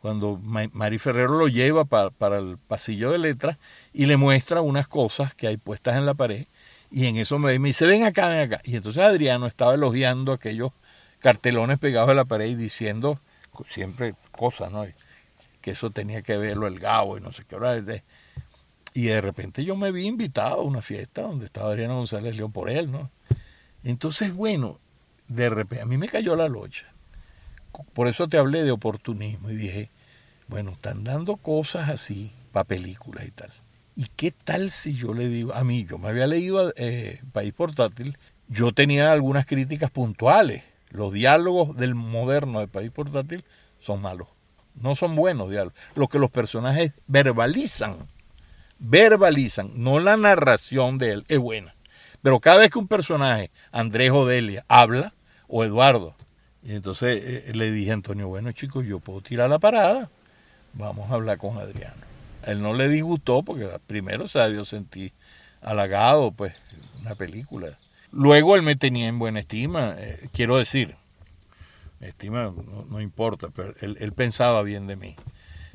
[0.00, 3.58] cuando Mari Ferrero lo lleva para, el pasillo de letras
[3.92, 6.46] y le muestra unas cosas que hay puestas en la pared,
[6.90, 8.60] y en eso me, me dice, ven acá, ven acá.
[8.64, 10.70] Y entonces Adriano estaba elogiando aquellos
[11.18, 13.20] cartelones pegados a la pared y diciendo
[13.68, 14.86] siempre cosas, ¿no?
[15.60, 17.76] Que eso tenía que verlo el Gabo y no sé qué hora.
[18.92, 22.52] Y de repente yo me vi invitado a una fiesta donde estaba Adriano González León
[22.52, 23.10] por él, ¿no?
[23.84, 24.80] Entonces, bueno,
[25.28, 26.86] de repente, a mí me cayó la locha.
[27.92, 29.90] Por eso te hablé de oportunismo y dije,
[30.48, 33.52] bueno, están dando cosas así para películas y tal.
[33.94, 37.52] ¿Y qué tal si yo le digo, a mí, yo me había leído eh, País
[37.52, 40.64] Portátil, yo tenía algunas críticas puntuales.
[40.90, 43.44] Los diálogos del moderno de País Portátil
[43.80, 44.28] son malos.
[44.74, 45.78] No son buenos diálogos.
[45.94, 47.96] Lo que los personajes verbalizan,
[48.78, 51.75] verbalizan, no la narración de él, es buena.
[52.26, 55.14] Pero cada vez que un personaje, Andrés Odelia, habla,
[55.46, 56.16] o Eduardo,
[56.60, 60.10] y entonces eh, le dije a Antonio, bueno chicos, yo puedo tirar la parada,
[60.72, 62.02] vamos a hablar con Adriano.
[62.42, 65.12] Él no le disgustó porque primero se sentir
[65.62, 66.56] halagado, pues,
[67.00, 67.78] una película.
[68.10, 70.96] Luego él me tenía en buena estima, eh, quiero decir,
[72.00, 72.52] estima
[72.90, 75.14] no, importa, pero él, él pensaba bien de mí.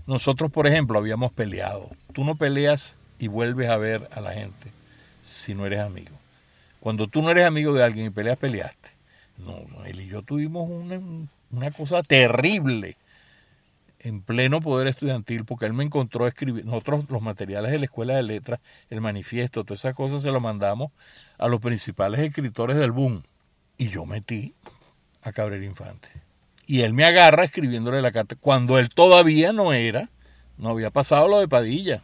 [0.06, 1.92] Nosotros, por ejemplo, habíamos peleado.
[2.14, 4.74] Tú no peleas y vuelves a ver a la gente
[5.22, 6.21] si no eres amigo.
[6.82, 8.89] Cuando tú no eres amigo de alguien y peleas, peleaste.
[9.38, 12.98] No, él y yo tuvimos una, cosa terrible
[14.00, 18.15] en pleno poder estudiantil, porque él me encontró escribir, nosotros los materiales de la escuela
[18.15, 20.91] de letras, el manifiesto, todas esas cosas se lo mandamos
[21.38, 23.22] a los principales escritores del boom.
[23.78, 24.56] Y yo metí
[25.22, 26.10] a Cabrera Infante.
[26.65, 30.10] Y él me agarra escribiéndole la carta, cuando él todavía no era,
[30.58, 32.02] no había pasado lo de Padilla.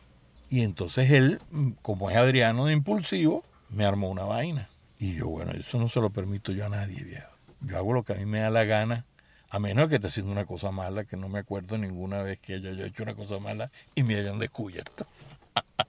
[0.50, 1.40] Y entonces él,
[1.82, 4.70] como es Adriano de impulsivo, me armó una vaina.
[5.00, 7.30] Y yo, bueno, eso no se lo permito yo a nadie, viejo.
[7.62, 9.06] Yo hago lo que a mí me da la gana,
[9.50, 12.56] a menos que esté haciendo una cosa mala, que no me acuerdo ninguna vez que
[12.56, 15.06] haya hecho una cosa mala y me hayan descubierto.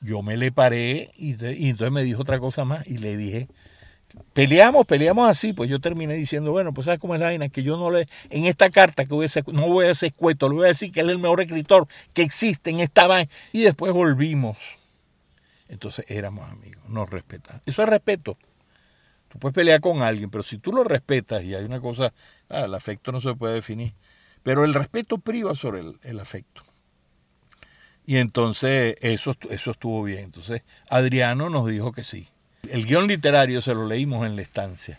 [0.00, 3.48] yo me le paré y, entonces me dijo otra cosa más y le dije,
[4.32, 7.62] peleamos, peleamos así, pues yo terminé diciendo, bueno, pues sabes cómo es la vaina, que
[7.62, 10.54] yo no le, en esta carta que voy a no voy a hacer escueto, le
[10.54, 13.30] voy a decir que él es el mejor escritor que existe en esta vaina.
[13.52, 14.56] Y después volvimos
[15.68, 17.62] entonces éramos amigos, nos respetamos.
[17.66, 18.36] Eso es respeto.
[19.28, 22.12] Tú puedes pelear con alguien, pero si tú lo respetas y hay una cosa,
[22.48, 23.92] ah, el afecto no se puede definir,
[24.42, 26.62] pero el respeto priva sobre el, afecto.
[28.06, 30.24] Y entonces eso, eso estuvo bien.
[30.24, 32.28] Entonces Adriano nos dijo que sí.
[32.68, 34.98] El guion literario se lo leímos en la estancia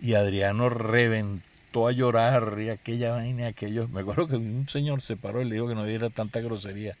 [0.00, 3.86] y Adriano reventó a llorar y aquella vaina, aquello.
[3.88, 6.96] Me acuerdo que un señor se paró y le dijo que no diera tanta grosería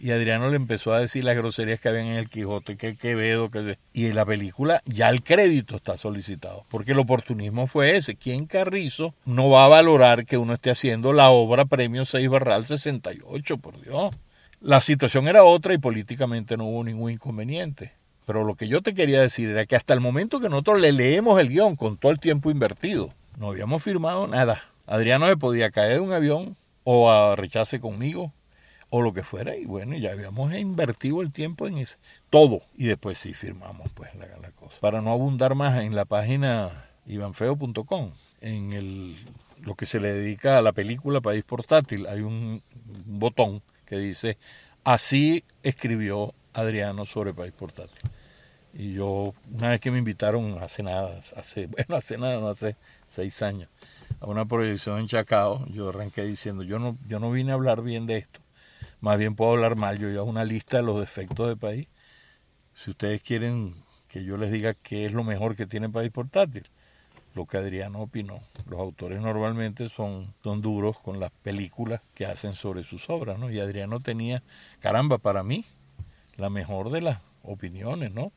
[0.00, 3.50] y Adriano le empezó a decir las groserías que habían en el Quijote, que Quevedo,
[3.50, 3.78] que...
[3.92, 8.16] Y en la película ya el crédito está solicitado, porque el oportunismo fue ese.
[8.16, 12.66] ¿Quién Carrizo no va a valorar que uno esté haciendo la obra Premio 6 Barral
[12.66, 14.14] 68, por Dios?
[14.62, 17.92] La situación era otra y políticamente no hubo ningún inconveniente.
[18.24, 20.92] Pero lo que yo te quería decir era que hasta el momento que nosotros le
[20.92, 24.62] leemos el guion con todo el tiempo invertido, no habíamos firmado nada.
[24.86, 27.36] Adriano se podía caer de un avión o a
[27.80, 28.32] conmigo
[28.90, 31.96] o lo que fuera, y bueno, ya habíamos invertido el tiempo en eso,
[32.28, 34.74] todo, y después sí firmamos pues la, cosa.
[34.80, 39.16] Para no abundar más en la página ivanfeo.com, en el,
[39.62, 42.62] lo que se le dedica a la película País Portátil, hay un
[43.06, 44.38] botón que dice,
[44.84, 48.00] así escribió Adriano sobre País Portátil.
[48.72, 52.76] Y yo, una vez que me invitaron hace nada, hace, bueno, hace nada, no hace
[53.08, 53.68] seis años,
[54.20, 57.82] a una proyección en Chacao, yo arranqué diciendo, yo no, yo no vine a hablar
[57.82, 58.40] bien de esto,
[59.00, 59.98] más bien puedo hablar mal.
[59.98, 61.88] Yo hago una lista de los defectos del país.
[62.74, 63.74] Si ustedes quieren
[64.08, 66.68] que yo les diga qué es lo mejor que tiene país portátil,
[67.34, 68.40] lo que Adriano opinó.
[68.68, 73.50] Los autores normalmente son, son duros con las películas que hacen sobre sus obras, ¿no?
[73.50, 74.42] Y Adriano tenía,
[74.80, 75.64] caramba, para mí,
[76.36, 78.32] la mejor de las opiniones, ¿no?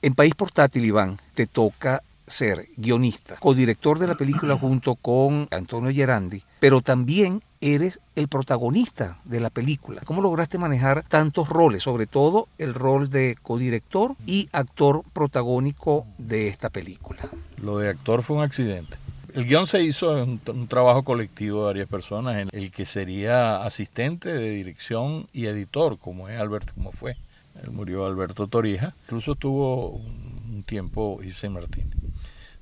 [0.00, 5.92] En País Portátil, Iván, te toca ser guionista, codirector de la película junto con Antonio
[5.92, 10.02] Gerandi, pero también eres el protagonista de la película.
[10.04, 16.48] ¿Cómo lograste manejar tantos roles, sobre todo el rol de codirector y actor protagónico de
[16.48, 17.30] esta película?
[17.56, 18.98] Lo de actor fue un accidente.
[19.32, 23.64] El guion se hizo en un, trabajo colectivo de varias personas, en el que sería
[23.64, 27.16] asistente de dirección y editor, como es Alberto, como fue.
[27.60, 28.94] Él murió Alberto Torija.
[29.04, 31.90] Incluso tuvo un tiempo Irse Martín.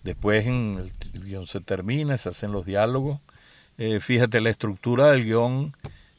[0.05, 3.21] Después en el guion se termina, se hacen los diálogos
[3.79, 5.73] eh, fíjate, la estructura del guion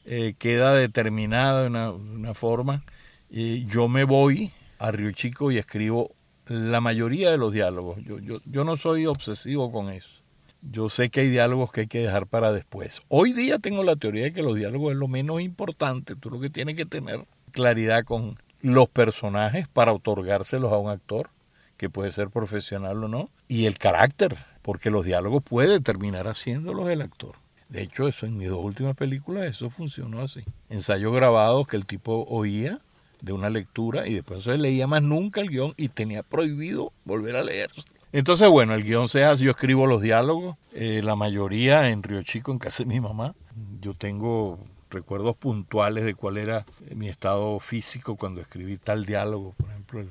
[0.04, 2.84] eh, queda determinada de una, forma.
[3.30, 6.14] y yo me voy a Río Chico y escribo
[6.46, 10.20] la mayoría de los diálogos, yo, yo, yo no soy obsesivo con eso.
[10.60, 13.02] Yo sé que hay diálogos que hay que dejar para después.
[13.08, 16.16] Hoy día tengo la teoría de que los diálogos es lo menos importante.
[16.16, 21.30] Tú lo que tienes que tener claridad con los personajes para otorgárselos a un actor,
[21.76, 26.88] que puede ser profesional o no, y el carácter, porque los diálogos puede terminar haciéndolos
[26.88, 27.36] el actor.
[27.68, 30.42] De hecho, eso en mis dos últimas películas, eso funcionó así.
[30.70, 32.80] Ensayos grabados que el tipo oía
[33.20, 37.36] de una lectura y después se leía más nunca el guion y tenía prohibido volver
[37.36, 37.70] a leer.
[38.10, 42.24] Entonces, bueno, el guion se hace, yo escribo los diálogos, eh, la mayoría en Río
[42.24, 43.36] Chico, en casa de mi mamá.
[43.80, 44.58] Yo tengo
[44.90, 50.10] recuerdos puntuales de cuál era mi estado físico cuando escribí tal diálogo, por ejemplo, el,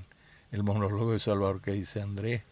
[0.53, 2.43] el monólogo de Salvador que dice Andrés,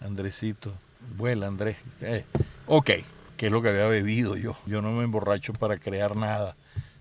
[0.00, 0.72] Andresito,
[1.16, 1.76] vuela Andrés.
[2.00, 2.24] Eh,
[2.66, 2.90] ok,
[3.36, 4.56] que es lo que había bebido yo.
[4.66, 6.56] Yo no me emborracho para crear nada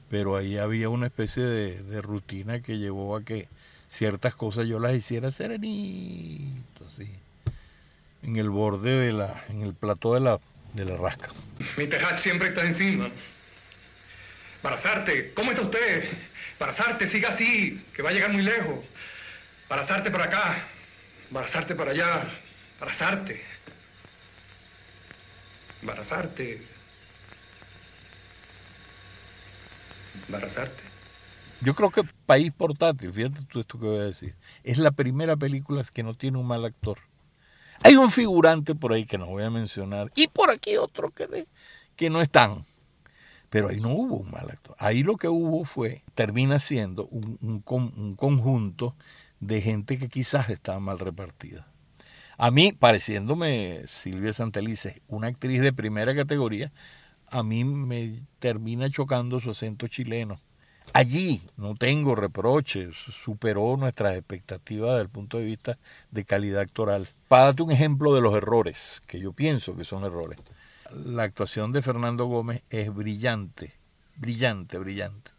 [0.10, 3.48] pero ahí había una especie de, rutina que llevó a que
[3.90, 7.10] ciertas cosas yo las hiciera serenito, así,
[8.24, 10.40] en el borde de la, en el plató de la,
[10.74, 11.30] de la rasca.
[11.78, 13.10] Mi tejat siempre está encima.
[14.64, 16.10] Barazarte, ¿cómo está usted?
[16.60, 18.80] Barazarte, siga así, que va a llegar muy lejos.
[19.70, 20.68] Barazarte para acá,
[21.30, 22.34] Barazarte para allá,
[22.80, 23.42] Barazarte.
[25.82, 26.78] Barazarte.
[30.28, 30.84] embarazarte.
[31.62, 35.36] Yo creo que País Portátil, fíjate tú esto que voy a decir, es la primera
[35.36, 37.00] película que no tiene un mal actor.
[37.84, 41.48] Hay un figurante por ahí que no voy a mencionar y por aquí otro que,
[41.96, 42.66] que no están.
[43.50, 44.76] Pero ahí no hubo un mal actor.
[44.78, 48.96] Ahí lo que hubo fue, termina siendo un, un conjunto
[49.40, 51.68] de gente que quizás estaba mal repartida.
[52.40, 56.72] A mí, pareciéndome Silvia Santelice, una actriz de primera categoría,
[57.32, 60.40] a mí me termina chocando su acento chileno.
[60.94, 65.80] Allí no tengo reproches, superó nuestras expectativas desde el punto de vista
[66.12, 67.10] de calidad actoral.
[67.28, 70.38] Para darte un ejemplo de los errores, que yo pienso que son errores.
[70.92, 73.74] La actuación de Fernando Gómez es brillante,
[74.16, 75.37] brillante, brillante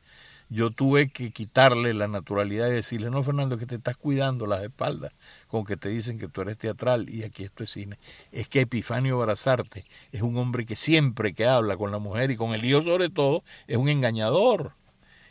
[0.50, 4.62] yo tuve que quitarle la naturalidad y decirle, no, Fernando, que te estás cuidando las
[4.62, 5.12] espaldas
[5.46, 7.98] con que te dicen que tú eres teatral y aquí esto es cine.
[8.32, 12.36] Es que Epifanio Barazarte es un hombre que siempre que habla con la mujer y
[12.36, 14.72] con el hijo sobre todo, es un engañador.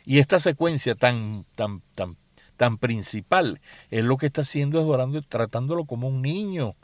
[0.04, 2.16] Y esta secuencia tan, tan, tan,
[2.56, 6.76] tan principal es lo que está haciendo es tratándolo como un niño.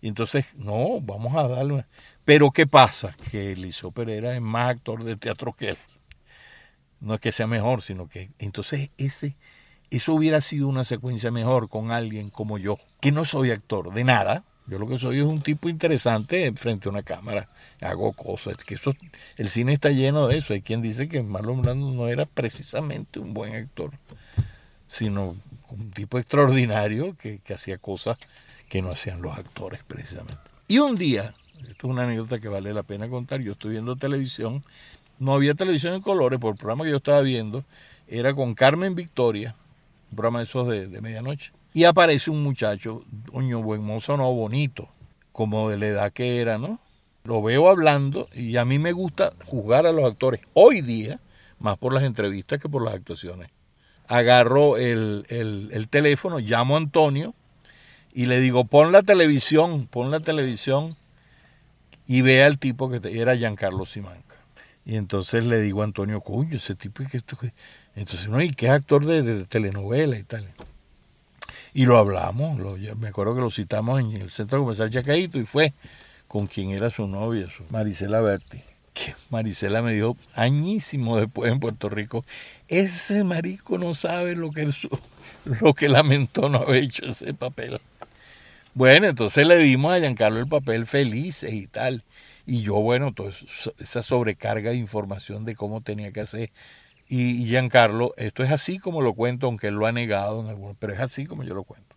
[0.00, 1.86] Y entonces, no, vamos a darle...
[2.24, 3.14] Pero ¿qué pasa?
[3.30, 5.78] Que Eliseo Pereira es más actor de teatro que él
[7.02, 9.36] no es que sea mejor, sino que entonces ese
[9.90, 14.04] eso hubiera sido una secuencia mejor con alguien como yo, que no soy actor de
[14.04, 14.42] nada.
[14.66, 18.76] Yo lo que soy es un tipo interesante frente a una cámara, hago cosas, que
[18.76, 18.94] eso
[19.36, 20.54] el cine está lleno de eso.
[20.54, 23.90] Hay quien dice que Marlon Brando no era precisamente un buen actor,
[24.88, 25.36] sino
[25.68, 28.16] un tipo extraordinario que, que hacía cosas
[28.70, 30.40] que no hacían los actores precisamente.
[30.68, 31.34] Y un día,
[31.68, 34.64] esto es una anécdota que vale la pena contar, yo estoy viendo televisión
[35.18, 37.64] no había televisión en colores, por el programa que yo estaba viendo
[38.08, 39.54] era con Carmen Victoria,
[40.10, 41.52] un programa de esos de, medianoche.
[41.72, 44.88] Y aparece un muchacho, doño buen mozo, no, bonito,
[45.32, 46.78] como de la edad que era, ¿no?
[47.24, 51.20] Lo veo hablando y a mí me gusta juzgar a los actores hoy día,
[51.58, 53.48] más por las entrevistas que por las actuaciones.
[54.08, 57.34] Agarro el, el teléfono, llamo a Antonio
[58.12, 60.94] y le digo, pon la televisión, pon la televisión
[62.06, 64.31] y ve al tipo que era Giancarlo Simanca.
[64.84, 67.38] Y entonces le digo a Antonio, coño, ese tipo que esto
[67.94, 70.48] Entonces, no, y que es actor de, telenovela y tal.
[71.74, 72.58] Y lo hablamos,
[72.98, 75.72] me acuerdo que lo citamos en el centro comercial Chacaito y fue
[76.28, 78.62] con quien era su novia, su Marisela Berti.
[78.92, 82.26] Que Marisela me dijo añísimo después en Puerto Rico,
[82.68, 84.70] ese marico no sabe lo que,
[85.60, 87.80] lo que lamentó no haber hecho ese papel.
[88.74, 92.02] Bueno, entonces le dimos a Giancarlo el papel felices y tal.
[92.46, 93.32] Y yo, bueno, toda
[93.78, 96.50] esa sobrecarga de información de cómo tenía que hacer.
[97.08, 100.76] Y Giancarlo, esto es así como lo cuento, aunque él lo ha negado en algunos,
[100.78, 101.94] pero es así como yo lo cuento.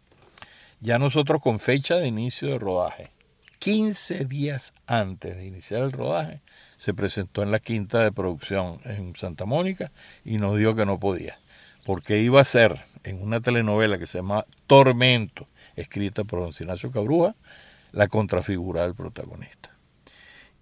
[0.82, 3.12] Ya nosotros con fecha de inicio de rodaje,
[3.60, 6.42] 15 días antes de iniciar el rodaje,
[6.78, 9.92] se presentó en la quinta de producción en Santa Mónica
[10.24, 11.40] y nos dijo que no podía,
[11.86, 16.92] porque iba a ser en una telenovela que se llama Tormento, escrita por don Ignacio
[16.92, 17.36] Cabruja,
[17.92, 19.75] la contrafigura del protagonista.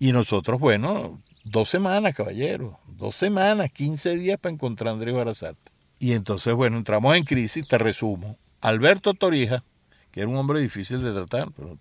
[0.04, 5.72] Y nosotros, bueno, dos semanas, caballero, dos semanas, 15 días para encontrar a Andrés Barazarte.
[5.98, 8.36] Y entonces, bueno, entramos en crisis, te resumo.
[8.60, 9.64] Alberto Torija,
[10.12, 11.78] que era un hombre difícil de tratar, pero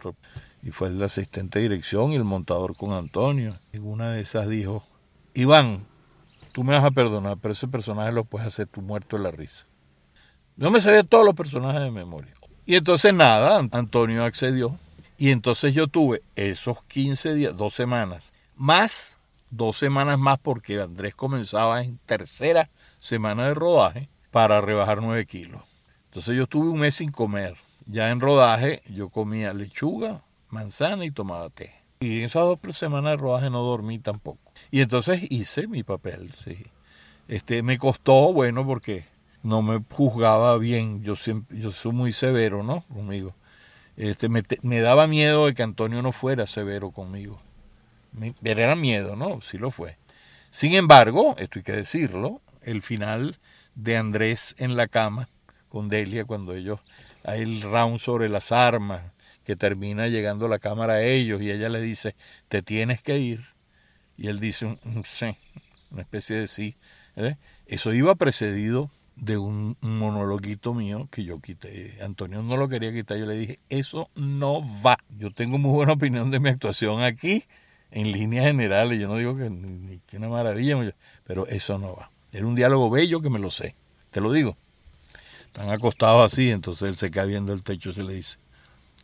[0.63, 3.55] y fue el asistente de dirección y el montador con Antonio.
[3.73, 4.85] Y una de esas dijo,
[5.35, 5.89] Iván,
[6.53, 9.33] tú me vas a perdonar, pero ese personaje lo puedes hacer tú muerto de la
[9.33, 9.67] risa.
[10.55, 12.35] Yo me sabía todos los personajes de memoria.
[12.67, 14.79] Y entonces nada, Antonio accedió.
[15.19, 19.19] Y entonces yo tuve esos 15 días, dos semanas, más
[19.53, 25.63] dos semanas más porque Andrés comenzaba en tercera semana de rodaje para rebajar nueve kilos.
[26.07, 27.55] Entonces yo tuve un mes sin comer.
[27.87, 31.75] Ya en rodaje yo comía lechuga, manzana y tomaba té.
[32.01, 34.41] Y en esas dos semanas de rodaje no dormí tampoco.
[34.71, 36.65] Y entonces hice mi papel, sí.
[37.29, 39.05] Este, me costó, bueno, porque
[39.43, 41.03] no me juzgaba bien.
[41.03, 42.83] Yo siempre, yo soy muy severo, ¿no?
[42.83, 43.35] Conmigo.
[43.97, 47.41] Este, me, me daba miedo de que Antonio no fuera severo conmigo.
[48.13, 49.41] Me, era miedo, ¿no?
[49.41, 49.97] Sí lo fue.
[50.51, 53.39] Sin embargo, esto hay que decirlo, el final
[53.75, 55.29] de Andrés en la cama
[55.69, 56.81] con Delia, cuando ellos,
[57.25, 59.13] hay el round sobre las armas,
[59.45, 62.15] que termina llegando la cámara a ellos y ella le dice,
[62.49, 63.47] te tienes que ir.
[64.17, 65.35] Y él dice, un, sí,
[65.91, 66.77] una especie de sí.
[67.17, 67.37] ¿eh?
[67.67, 71.99] Eso iba precedido de un, monologuito mío que yo quité.
[72.03, 74.99] Antonio no lo quería quitar, yo le dije, eso no va.
[75.19, 77.45] Yo tengo muy buena opinión de mi actuación aquí,
[77.91, 80.95] en líneas generales, yo no digo que, ni, que una maravilla,
[81.25, 82.11] pero eso no va.
[82.33, 83.75] Era un diálogo bello que me lo sé,
[84.11, 84.57] te lo digo.
[85.47, 88.39] Están acostados así, entonces él se cae viendo el techo y se le dice,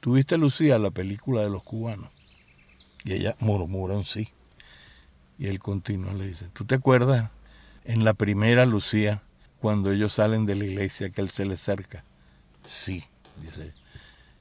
[0.00, 2.08] ¿tuviste Lucía la película de los cubanos?
[3.04, 4.28] Y ella murmura un sí.
[5.38, 7.30] Y él continúa, le dice, ¿tú te acuerdas
[7.84, 9.22] en la primera Lucía,
[9.60, 12.04] cuando ellos salen de la iglesia, que él se le acerca?
[12.64, 13.04] Sí,
[13.42, 13.72] dice.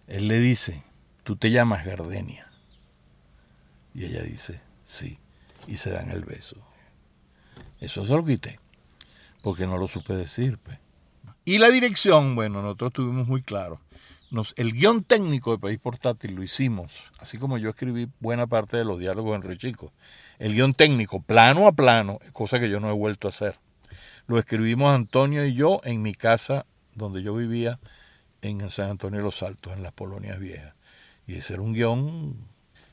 [0.07, 0.83] Él le dice,
[1.23, 2.47] tú te llamas Gardenia.
[3.93, 5.17] Y ella dice, sí,
[5.67, 6.55] y se dan el beso.
[7.79, 8.59] Eso se lo quité,
[9.43, 10.57] porque no lo supe decir.
[10.59, 10.77] Pues.
[11.45, 13.79] Y la dirección, bueno, nosotros tuvimos muy claro.
[14.29, 18.75] Nos, el guion técnico de País Portátil lo hicimos, así como yo escribí buena parte
[18.75, 19.93] de los diálogos en Río Chico.
[20.37, 23.57] El guion técnico, plano a plano, cosa que yo no he vuelto a hacer.
[24.27, 27.79] Lo escribimos Antonio y yo en mi casa donde yo vivía
[28.41, 30.73] en San Antonio de los Altos, en las Polonias Viejas.
[31.27, 32.35] Y ese era un guion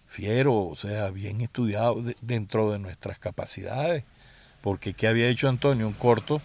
[0.06, 4.04] fiero, o sea, bien estudiado dentro de nuestras capacidades,
[4.60, 5.88] porque ¿qué había hecho Antonio?
[5.88, 6.40] Un corto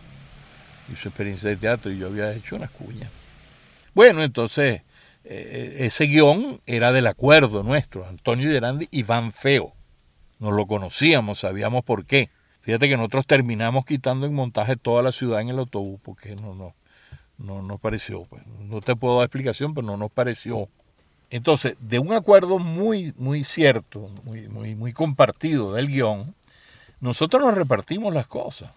[0.92, 3.12] y su experiencia de teatro, y yo había hecho unas cuñas.
[3.94, 4.82] Bueno, entonces,
[5.24, 9.76] eh, ese guion era del acuerdo nuestro, Antonio Derandi y Van Feo.
[10.40, 12.30] Nos lo conocíamos, sabíamos por qué.
[12.70, 16.54] Fíjate que nosotros terminamos quitando en montaje toda la ciudad en el autobús, porque no,
[16.54, 16.76] no,
[17.40, 18.26] no nos pareció.
[18.26, 18.46] Pues.
[18.60, 20.70] No te puedo dar explicación, pero no nos pareció
[21.32, 26.34] entonces, de un acuerdo muy, muy cierto, muy, muy, compartido del guion,
[27.02, 28.72] nosotros nos repartimos las cosas.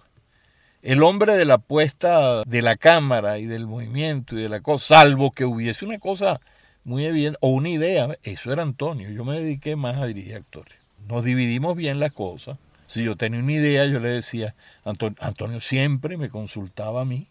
[0.83, 5.01] El hombre de la puesta de la cámara y del movimiento y de la cosa,
[5.01, 6.41] salvo que hubiese una cosa
[6.85, 9.11] muy evidente o una idea, eso era Antonio.
[9.11, 10.75] Yo me dediqué más a dirigir actores.
[11.09, 12.59] Nos dividimos bien las cosas.
[12.93, 17.29] Si yo tenía una idea, yo le decía, Antonio, Antonio siempre me consultaba a mí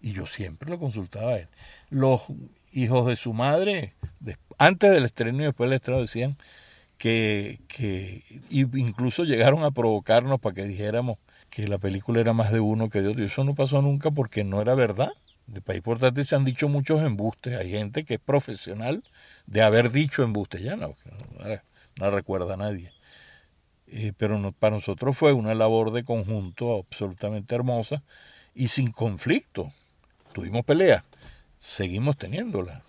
[0.00, 1.48] y yo siempre lo consultaba a él.
[1.88, 2.22] Los
[2.70, 3.94] hijos de su madre,
[4.56, 6.36] antes del estreno y después del estreno, decían
[6.96, 11.18] que, que incluso llegaron a provocarnos para que dijéramos
[11.48, 13.22] que la película era más de uno que de otro.
[13.24, 15.10] Y eso no pasó nunca porque no era verdad.
[15.48, 17.58] De País Portátil se han dicho muchos embustes.
[17.58, 19.02] Hay gente que es profesional
[19.46, 20.60] de haber dicho embustes.
[20.60, 20.94] Ya no,
[21.98, 22.92] no, recuerda a nadie.
[23.92, 28.02] Eh, pero para nosotros fue una labor de conjunto absolutamente hermosa
[28.54, 29.72] y sin conflicto.
[30.32, 31.02] Tuvimos peleas,
[31.58, 32.84] seguimos teniéndola.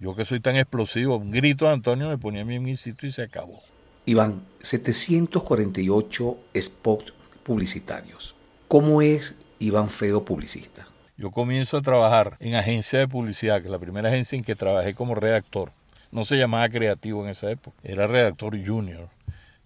[0.00, 2.76] Yo que soy tan explosivo, un grito de Antonio me ponía a mí en mi
[2.76, 3.62] sitio y se acabó.
[4.04, 8.34] Iván, 748 spots publicitarios.
[8.66, 10.88] ¿Cómo es Iván Feo publicista?
[11.16, 14.56] Yo comienzo a trabajar en agencia de publicidad, que es la primera agencia en que
[14.56, 15.72] trabajé como redactor.
[16.10, 19.08] No se llamaba creativo en esa época, era redactor junior.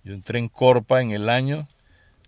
[0.04, 1.68] Yo entré en Corpa en el año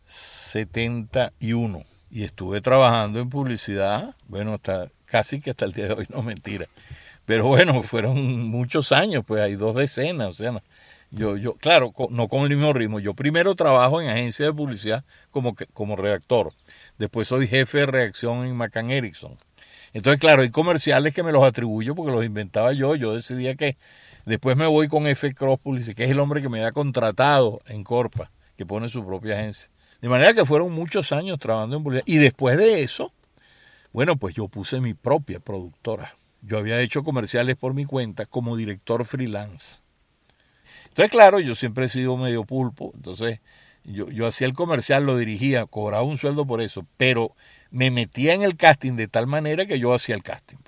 [0.07, 6.07] 71 y estuve trabajando en publicidad, bueno, hasta casi que hasta el día de hoy,
[6.11, 6.67] no mentira.
[7.25, 10.63] Pero bueno, fueron muchos años, pues hay dos decenas, o sea,
[11.11, 12.99] yo, yo, claro, no con el mismo ritmo.
[12.99, 16.55] Yo primero trabajo en agencia de publicidad como, como redactor.
[16.97, 19.37] Después soy jefe de redacción en McCann Erickson.
[19.93, 22.97] Entonces, claro, hay comerciales que me los atribuyo porque los inventaba yo.
[22.97, 23.77] Yo decidía que
[24.25, 25.33] después me voy con F.
[25.35, 29.39] Publicity, que es el hombre que me había contratado en Corpa, que pone su propia
[29.39, 29.71] agencia.
[30.01, 32.05] De manera que fueron muchos años trabajando en publicidad.
[32.07, 33.13] Y después de eso,
[33.93, 36.15] bueno, pues yo puse mi propia productora.
[36.41, 39.81] Yo había hecho comerciales por mi cuenta como director freelance.
[40.89, 43.41] Entonces, claro, yo siempre he sido medio pulpo, entonces
[43.85, 47.35] yo, yo hacía el comercial, lo dirigía, cobraba un sueldo por eso, pero
[47.71, 50.59] me metía en el casting de tal manera que yo hacía el casting.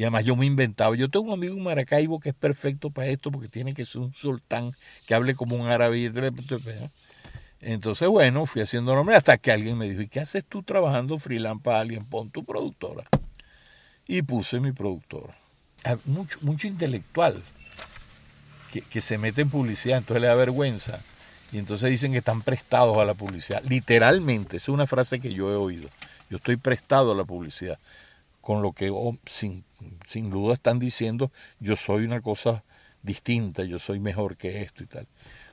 [0.00, 0.96] Y además yo me inventaba.
[0.96, 4.00] Yo tengo un amigo en Maracaibo que es perfecto para esto porque tiene que ser
[4.00, 4.74] un sultán
[5.06, 6.10] que hable como un árabe.
[7.60, 11.18] Entonces, bueno, fui haciendo nombre hasta que alguien me dijo, ¿y qué haces tú trabajando
[11.18, 12.06] freelance para alguien?
[12.06, 13.04] Pon tu productora.
[14.06, 15.36] Y puse mi productora.
[16.06, 17.34] mucho, mucho intelectual
[18.72, 21.02] que, que se mete en publicidad, entonces le da vergüenza.
[21.52, 23.62] Y entonces dicen que están prestados a la publicidad.
[23.64, 25.90] Literalmente, es una frase que yo he oído.
[26.30, 27.78] Yo estoy prestado a la publicidad.
[28.40, 29.64] Con lo que oh, sin,
[30.06, 32.64] sin duda están diciendo, yo soy una cosa
[33.02, 35.06] distinta, yo soy mejor que esto y tal.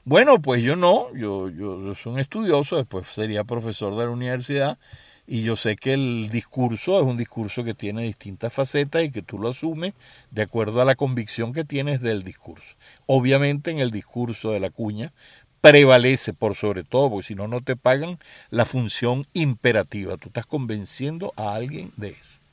[0.03, 4.77] Bueno, pues yo no, yo, yo, soy un estudioso, después sería profesor de la universidad
[5.25, 9.21] y yo sé que el discurso es un discurso que tiene distintas facetas y que
[9.21, 9.93] tú lo asumes
[10.31, 12.77] de acuerdo a la convicción que tienes del discurso.
[13.05, 15.11] Obviamente en el discurso de la cuña
[15.59, 18.19] prevalece por sobre todo, porque si no, no te pagan
[18.49, 20.15] la función imperativa.
[20.15, 22.46] Tú estás convenciendo a alguien de eso.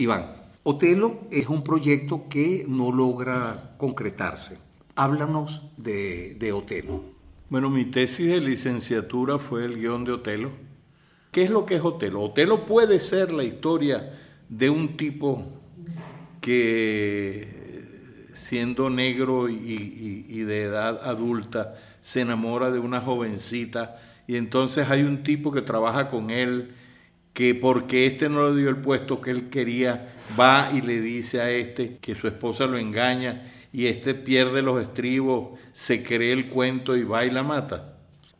[0.00, 0.32] Iván,
[0.62, 4.58] Otelo es un proyecto que no logra concretarse.
[4.96, 7.04] Háblanos de, Otelo.
[7.50, 10.52] Bueno, mi tesis de licenciatura fue el guion de Otelo.
[11.30, 12.22] ¿Qué es lo que es Otelo?
[12.22, 15.44] Otelo puede ser la historia de un tipo
[16.40, 24.88] que siendo negro y, y de edad adulta se enamora de una jovencita y entonces
[24.88, 26.74] hay un tipo que trabaja con él
[27.32, 31.40] que porque este no le dio el puesto que él quería, va y le dice
[31.40, 36.48] a este que su esposa lo engaña y este pierde los estribos, se cree el
[36.48, 37.98] cuento y va y la mata.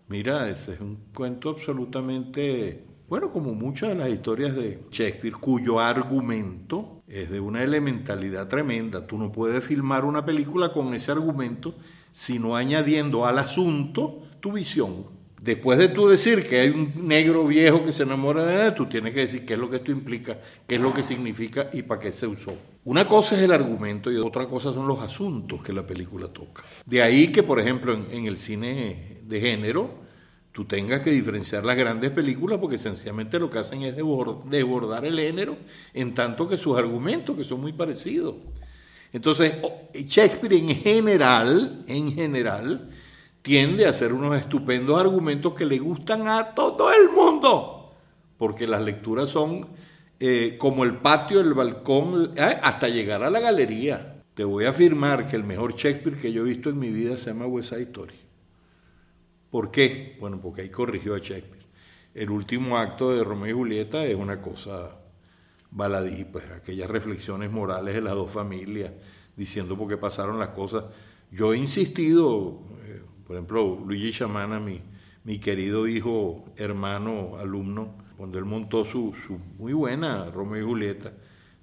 [0.09, 5.78] Mira, ese es un cuento absolutamente, bueno, como muchas de las historias de Shakespeare, cuyo
[5.78, 9.07] argumento es de una elementalidad tremenda.
[9.07, 11.76] Tú no puedes filmar una película con ese argumento
[12.12, 15.19] sino añadiendo al asunto tu visión.
[15.41, 18.84] Después de tú decir que hay un negro viejo que se enamora de él, tú
[18.84, 21.80] tienes que decir qué es lo que esto implica, qué es lo que significa y
[21.80, 22.53] para qué se usó.
[22.84, 26.64] Una cosa es el argumento y otra cosa son los asuntos que la película toca.
[26.84, 29.95] De ahí que, por ejemplo, en, el cine de género,
[30.53, 35.18] tú tengas que diferenciar las grandes películas porque sencillamente lo que hacen es desbordar el
[35.18, 35.57] género
[35.95, 38.34] en tanto que sus argumentos, que son muy parecidos.
[39.11, 39.55] Entonces,
[39.95, 42.91] Shakespeare en general, en general,
[43.43, 47.93] tiende a hacer unos estupendos argumentos que le gustan a todo el mundo,
[48.36, 49.68] porque las lecturas son
[50.18, 54.22] eh, como el patio, el balcón, eh, hasta llegar a la galería.
[54.34, 57.16] Te voy a afirmar que el mejor Shakespeare que yo he visto en mi vida
[57.16, 57.88] se llama West Side.
[59.51, 60.16] ¿Por qué?
[60.20, 61.66] Bueno, porque ahí corrigió a Shakespeare.
[62.14, 65.01] El último acto de Romeo y Julieta es una cosa
[65.70, 68.93] baladí, pues aquellas reflexiones morales de las dos familias,
[69.36, 70.84] diciendo por qué pasaron las cosas.
[71.30, 74.83] Yo he insistido, eh, por ejemplo, Luigi Chamana, mi,
[75.22, 81.12] mi querido hijo, hermano, alumno, cuando él montó su, su muy buena Romeo y Julieta,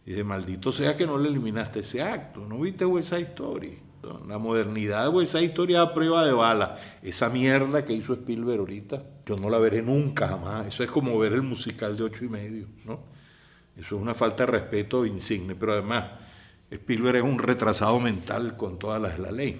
[0.06, 3.74] dice, maldito sea que no le eliminaste ese acto, ¿no viste esa historia?
[4.30, 6.78] La modernidad de esa historia a prueba de bala.
[7.02, 10.68] Esa mierda que hizo Spielberg ahorita, yo no la veré nunca jamás.
[10.68, 13.02] Eso es como ver el musical de ocho y medio, ¿no?
[13.76, 16.06] Eso es una falta de respeto insigne, pero además
[16.72, 19.60] Spielberg es un retrasado mental con todas las la ley.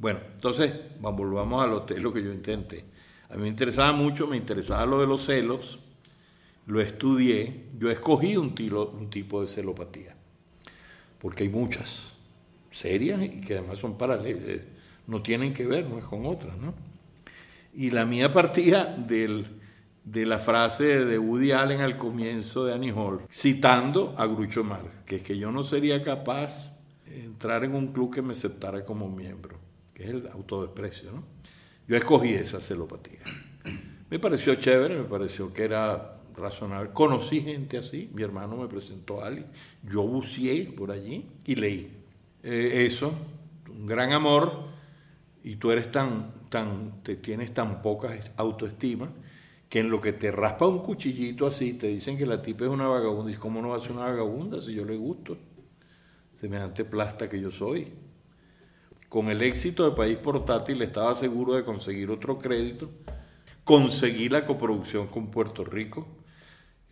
[0.00, 2.84] Bueno, entonces volvamos al hotel, lo que yo intenté.
[3.28, 5.78] A mí me interesaba mucho, me interesaba lo de los celos,
[6.66, 10.16] lo estudié, yo escogí un, tipo de celopatía,
[11.20, 12.16] porque hay muchas
[12.70, 14.64] serias y que además son paralelas, eh,
[15.06, 16.74] no tienen que ver, es con otras, ¿no?
[17.74, 19.60] Y la mía partía del
[20.04, 24.88] de la frase de Woody Allen al comienzo de Annie Hall, citando a Grucho Marx,
[25.04, 26.72] que es que yo no sería capaz
[27.04, 29.59] de entrar en un club que me aceptara como miembro,
[30.04, 31.12] es el autodesprecio.
[31.12, 31.24] ¿no?
[31.86, 33.20] Yo escogí esa celopatía.
[34.10, 36.90] Me pareció chévere, me pareció que era razonable.
[36.92, 39.46] Conocí gente así, mi hermano me presentó a alguien,
[39.82, 41.96] yo buceé por allí y leí.
[42.42, 43.12] Eh, eso,
[43.68, 44.70] un gran amor,
[45.42, 49.10] y tú eres tan, tan, te tienes tan poca autoestima
[49.68, 52.70] que en lo que te raspa un cuchillito así, te dicen que la tipa es
[52.70, 53.30] una vagabunda.
[53.30, 55.38] ¿Y cómo no va a ser una vagabunda si yo le gusto?
[56.40, 57.92] Semejante plasta que yo soy.
[59.10, 62.88] Con el éxito de País Portátil estaba seguro de conseguir otro crédito.
[63.64, 66.06] Conseguí la coproducción con Puerto Rico.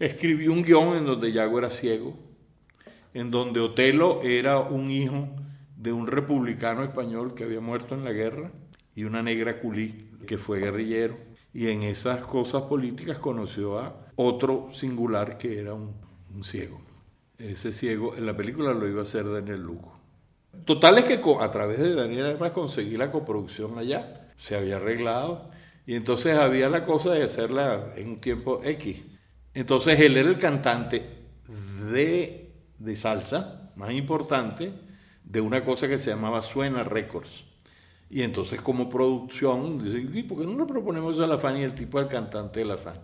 [0.01, 2.16] Escribí un guion en donde Yago era ciego,
[3.14, 5.29] en donde Otelo era un hijo
[5.77, 8.51] de un republicano español que había muerto en la guerra
[8.97, 11.16] y una negra culí que fue guerrillero
[11.55, 15.95] y en esas cosas políticas conoció a otro singular que era un,
[16.43, 16.81] ciego.
[17.39, 19.98] Ese ciego en la película lo iba a hacer Daniel Lugo.
[20.65, 25.51] Total es que a través de Daniel además conseguí la coproducción allá, se había arreglado
[25.87, 29.03] y entonces había la cosa de hacerla en un tiempo X.
[29.55, 31.05] Entonces él era el cantante
[31.91, 34.73] de, de salsa más importante
[35.25, 37.45] de una cosa que se llamaba Suena Records.
[38.11, 41.63] Y entonces como producción, dicen, ¿y por qué no le proponemos a la FAN y
[41.63, 43.01] el tipo del cantante de la FAN?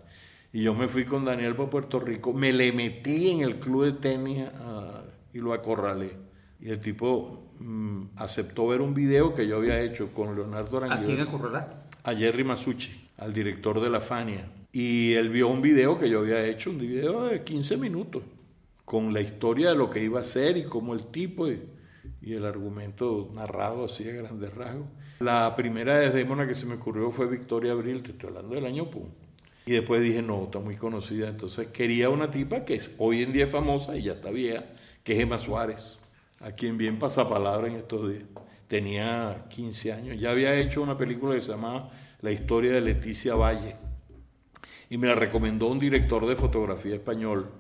[0.53, 3.85] Y yo me fui con Daniel para Puerto Rico, me le metí en el club
[3.85, 9.47] de tenis ah, y lo acorralé Y el tipo mm, aceptó ver un video que
[9.47, 11.01] yo había hecho con Leonardo Aranguiz.
[11.01, 11.75] ¿A quién acorralaste?
[12.05, 14.49] A Jerry Masucci, al director de la Fania.
[14.73, 18.23] Y él vio un video que yo había hecho, un video de 15 minutos,
[18.85, 21.63] con la historia de lo que iba a hacer y cómo el tipo y,
[22.23, 24.89] y el argumento narrado así a grandes rasgos.
[25.21, 28.91] La primera Desdémona que se me ocurrió fue Victoria Abril, te estoy hablando del año
[28.91, 29.09] pum.
[29.67, 31.29] Y después dije, no, está muy conocida.
[31.29, 34.65] Entonces quería una tipa que es, hoy en día es famosa y ya está vieja,
[35.03, 35.99] que es Emma Suárez,
[36.45, 38.25] a quien bien pasa palabra en estos días.
[38.69, 41.91] Tenía 15 años, ya había hecho una película que se llamaba
[42.21, 43.77] La historia de Leticia Valle.
[44.91, 47.51] Y me la recomendó un director de fotografía español,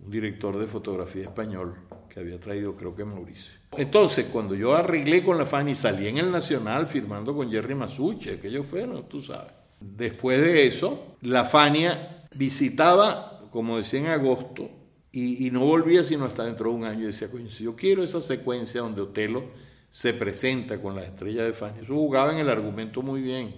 [0.00, 1.76] un director de fotografía español
[2.08, 3.52] que había traído creo que Mauricio.
[3.76, 8.30] Entonces, cuando yo arreglé con la Fanny, salí en el Nacional firmando con Jerry Masucci,
[8.30, 9.52] aquello fue, no, tú sabes.
[9.80, 14.70] Después de eso, la Fania visitaba, como decía en agosto,
[15.10, 17.02] y, no volvía sino hasta dentro de un año.
[17.02, 19.44] Y decía, coño, si yo quiero esa secuencia donde Otelo
[19.90, 23.54] se presenta con las estrellas de Fania, eso jugaba en el argumento muy bien.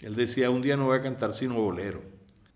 [0.00, 2.02] Él decía, un día no voy a cantar sino bolero.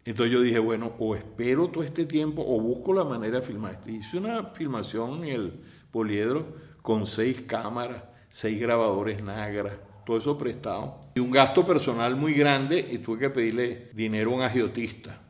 [0.04, 3.80] Entonces yo dije, bueno, o espero todo este tiempo o busco la manera de filmar.
[3.86, 5.60] Hice una filmación en el
[5.90, 11.00] poliedro con seis cámaras, seis grabadores Nagra, todo eso prestado.
[11.16, 15.25] Y un gasto personal muy grande y tuve que pedirle dinero a un agiotista.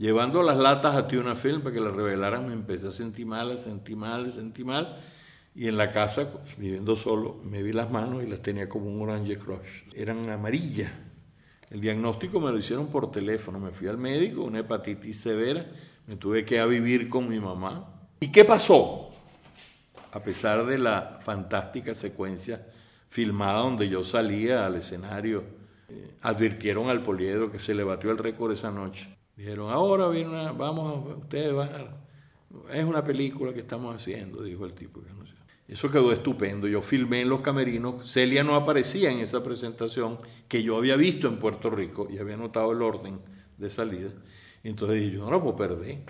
[0.00, 3.50] Llevando las latas a Tiona Film para que las revelaran, me empecé a sentir mal,
[3.50, 4.98] a sentir mal, a sentir mal.
[5.54, 9.02] Y en la casa, viviendo solo, me vi las manos y las tenía como un
[9.02, 9.82] Orange Crush.
[9.94, 10.90] Eran amarillas.
[11.68, 13.60] El diagnóstico me lo hicieron por teléfono.
[13.60, 15.70] Me fui al médico, una hepatitis severa.
[16.06, 18.08] Me tuve que vivir con mi mamá.
[18.20, 19.10] ¿Y qué pasó?
[20.12, 22.66] A pesar de la fantástica secuencia
[23.10, 25.44] filmada donde yo salía al escenario,
[25.90, 29.19] eh, advirtieron al poliedro que se le batió el récord esa noche.
[29.40, 34.66] Dijeron, ahora viene una, vamos, ustedes van a, es una película que estamos haciendo, dijo
[34.66, 35.00] el tipo.
[35.66, 36.68] Eso quedó estupendo.
[36.68, 38.10] Yo filmé en los camerinos.
[38.10, 42.36] Celia no aparecía en esa presentación que yo había visto en Puerto Rico y había
[42.36, 43.18] notado el orden
[43.56, 44.10] de salida.
[44.62, 46.00] entonces dije, yo no lo puedo perder.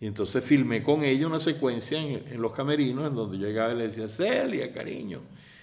[0.00, 3.76] Y entonces filmé con ella una secuencia en, en, los camerinos en donde llegaba y
[3.76, 5.20] le decía, Celia, cariño,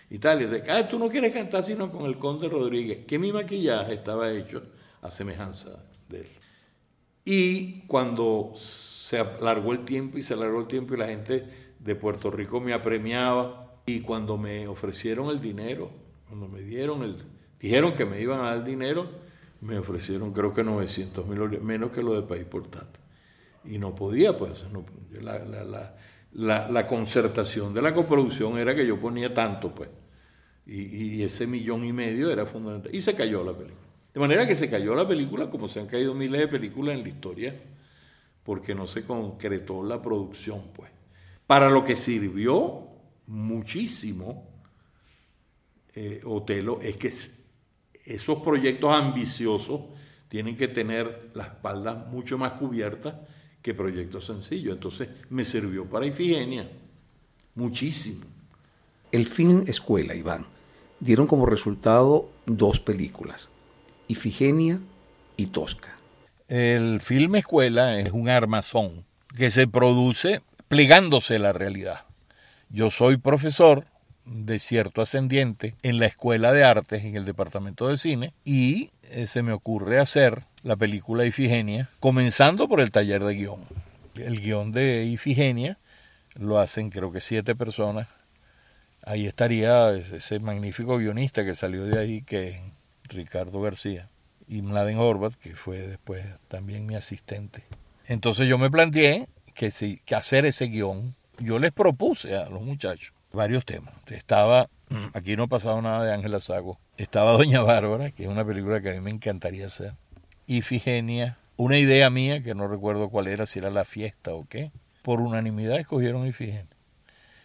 [0.07, 0.43] y tal.
[0.43, 3.95] Y de, ah, tú no quieres cantar sino con el Conde Rodríguez, que mi maquillaje
[3.95, 4.61] estaba hecho
[5.01, 6.40] a semejanza de él.
[7.23, 11.45] Y cuando se alargó el tiempo y se alargó el tiempo y la gente
[11.79, 15.91] de Puerto Rico me apremiaba y cuando me ofrecieron el dinero,
[16.27, 17.17] cuando me dieron el,
[17.59, 19.09] dijeron que me iban a dar dinero,
[19.61, 23.01] me ofrecieron creo que 900 mil menos que lo de país portátil.
[23.63, 24.65] Y no podía, pues,
[25.21, 25.63] la, la,
[26.33, 29.89] la, la, concertación de la coproducción era que yo ponía tanto, pues.
[30.65, 32.93] Y, ese millón y medio era fundamental.
[32.93, 33.80] Y se cayó la película.
[34.13, 37.03] De manera que se cayó la película, como se han caído miles de películas en
[37.03, 37.55] la historia,
[38.43, 40.91] porque no se concretó la producción, pues.
[41.47, 42.87] Para lo que sirvió
[43.27, 44.49] muchísimo
[45.93, 47.13] eh, Otelo es que
[48.05, 49.81] esos proyectos ambiciosos
[50.29, 53.15] tienen que tener las espaldas mucho más cubiertas
[53.61, 54.73] que proyectos sencillos.
[54.73, 56.69] Entonces me sirvió para Ifigenia
[57.55, 58.25] muchísimo.
[59.11, 60.45] El film Escuela, Iván,
[60.99, 63.49] dieron como resultado dos películas,
[64.11, 64.77] Ifigenia
[65.37, 65.95] y Tosca.
[66.49, 69.05] El film Escuela es un armazón
[69.37, 72.03] que se produce plegándose la realidad.
[72.69, 73.85] Yo soy profesor
[74.25, 79.27] de cierto ascendiente en la Escuela de Artes en el Departamento de Cine y eh,
[79.27, 83.61] se me ocurre hacer la película Ifigenia, comenzando por el taller de guion.
[84.15, 85.77] El guion de Ifigenia
[86.35, 88.09] lo hacen creo que siete personas
[89.03, 92.61] ahí estaría ese magnífico guionista que salió de ahí, que
[93.11, 94.09] Ricardo García,
[94.47, 97.63] y Mladen Horvath, que fue después también mi asistente.
[98.05, 102.61] Entonces yo me planteé que, si, que hacer ese guion, yo les propuse a los
[102.61, 103.93] muchachos varios temas.
[104.07, 104.69] Estaba,
[105.13, 108.81] aquí no ha pasado nada de Ángela Sago, estaba Doña Bárbara, que es una película
[108.81, 109.93] que a mí me encantaría hacer,
[110.47, 114.71] Ifigenia, una idea mía que no recuerdo cuál era, si era la fiesta o qué,
[115.01, 116.67] por unanimidad escogieron Ifigenia.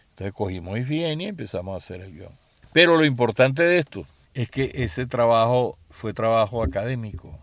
[0.09, 2.33] Entonces cogimos Ifigenia y empezamos a hacer el guion.
[2.73, 4.05] Pero lo importante de esto
[4.37, 7.39] es que ese trabajo fue trabajo académico,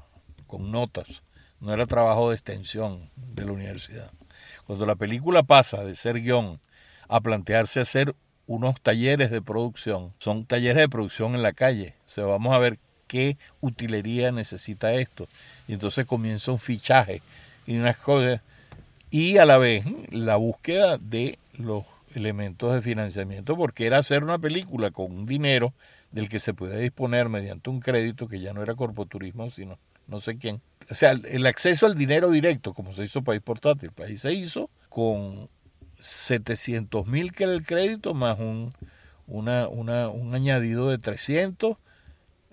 [0.47, 1.25] con notas,
[1.59, 4.13] no era trabajo de extensión de la universidad.
[4.65, 6.61] Cuando la película pasa de ser guion
[7.09, 8.15] a plantearse hacer
[8.47, 11.97] unos talleres de producción, son talleres de producción en la calle.
[12.07, 12.79] O sea, vamos a ver
[13.09, 15.27] qué utilería necesita esto.
[15.67, 17.23] Y entonces comienza un fichaje
[17.67, 18.41] y unas cosas.
[19.11, 24.39] Y a la vez la búsqueda de los elementos de financiamiento porque era hacer una
[24.39, 25.75] película con un dinero
[26.15, 30.21] del que se puede disponer mediante un crédito que ya no era corpoturismo, sino no
[30.21, 30.63] sé quién.
[30.89, 33.89] O sea, el acceso al dinero directo, como se hizo País Portátil.
[33.89, 35.49] El país se hizo con
[35.99, 38.73] 700 mil que era el crédito más un,
[39.27, 41.79] una, una, un añadido de 300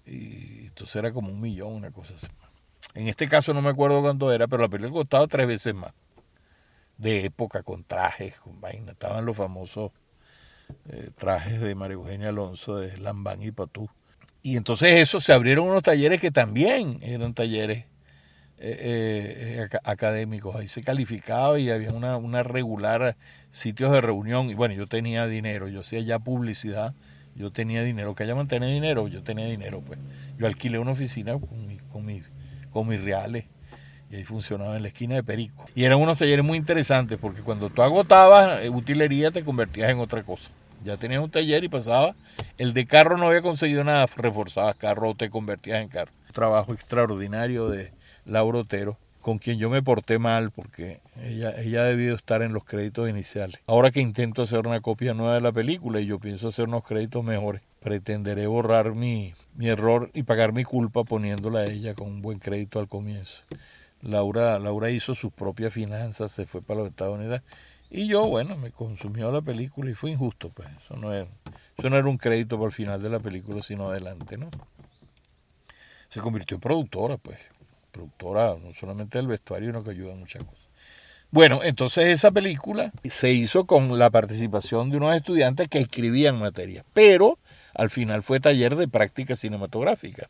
[0.07, 2.25] y entonces era como un millón, una cosa así.
[2.95, 5.93] En este caso no me acuerdo cuánto era, pero la película costaba tres veces más.
[6.97, 8.93] De época, con trajes, con vaina.
[8.93, 9.91] Estaban los famosos
[10.89, 13.89] eh, trajes de María Eugenia Alonso, de Lambán y Patú.
[14.43, 17.85] Y entonces eso, se abrieron unos talleres que también eran talleres
[18.57, 20.55] eh, eh, académicos.
[20.55, 23.15] Ahí se calificaba y había una, una regular
[23.51, 24.49] sitios de reunión.
[24.49, 26.93] Y bueno, yo tenía dinero, yo hacía ya publicidad,
[27.35, 28.15] yo tenía dinero.
[28.15, 29.81] Que haya mantener dinero, yo tenía dinero.
[29.81, 29.99] pues
[30.37, 32.23] Yo alquilé una oficina con, mi, con, mi,
[32.71, 33.45] con mis reales
[34.11, 35.65] y ahí funcionaba en la esquina de Perico.
[35.73, 40.23] Y eran unos talleres muy interesantes porque cuando tú agotabas utilería te convertías en otra
[40.23, 40.51] cosa.
[40.83, 42.15] Ya tenías un taller y pasaba.
[42.57, 46.11] El de carro no había conseguido nada, reforzabas carro te convertías en carro.
[46.33, 47.91] trabajo extraordinario de
[48.25, 52.53] Laura Otero, con quien yo me porté mal porque ella, ella ha debido estar en
[52.53, 53.59] los créditos iniciales.
[53.67, 56.85] Ahora que intento hacer una copia nueva de la película y yo pienso hacer unos
[56.85, 62.07] créditos mejores, pretenderé borrar mi, mi error y pagar mi culpa poniéndola a ella con
[62.07, 63.43] un buen crédito al comienzo.
[64.01, 67.41] Laura, Laura hizo sus propias finanzas, se fue para los Estados Unidos
[67.93, 70.69] y yo, bueno, me consumió la película y fue injusto, pues.
[70.81, 71.27] Eso no era,
[71.77, 74.49] eso no era un crédito para el final de la película, sino adelante, ¿no?
[76.07, 77.37] Se convirtió en productora, pues.
[77.91, 80.61] Productora no solamente del vestuario, sino que ayuda a muchas cosas.
[81.31, 86.85] Bueno, entonces esa película se hizo con la participación de unos estudiantes que escribían materia,
[86.93, 87.39] pero
[87.73, 90.29] al final fue taller de práctica cinematográfica.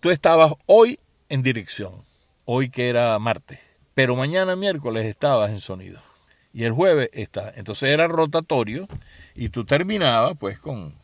[0.00, 0.98] Tú estabas hoy
[1.28, 1.92] en dirección,
[2.46, 3.58] hoy que era martes,
[3.92, 6.00] pero mañana miércoles estabas en sonido
[6.54, 7.52] y el jueves está.
[7.56, 8.86] Entonces era rotatorio
[9.34, 10.94] y tú terminabas pues con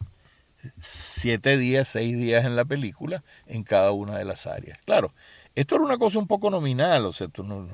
[0.78, 4.78] siete días, seis días en la película en cada una de las áreas.
[4.84, 5.12] Claro,
[5.56, 7.66] esto era una cosa un poco nominal, o sea, tú no,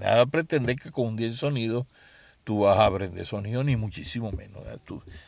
[0.00, 1.86] nada pretender que con un día en sonido
[2.44, 4.62] tú vas a aprender sonido, ni muchísimo menos.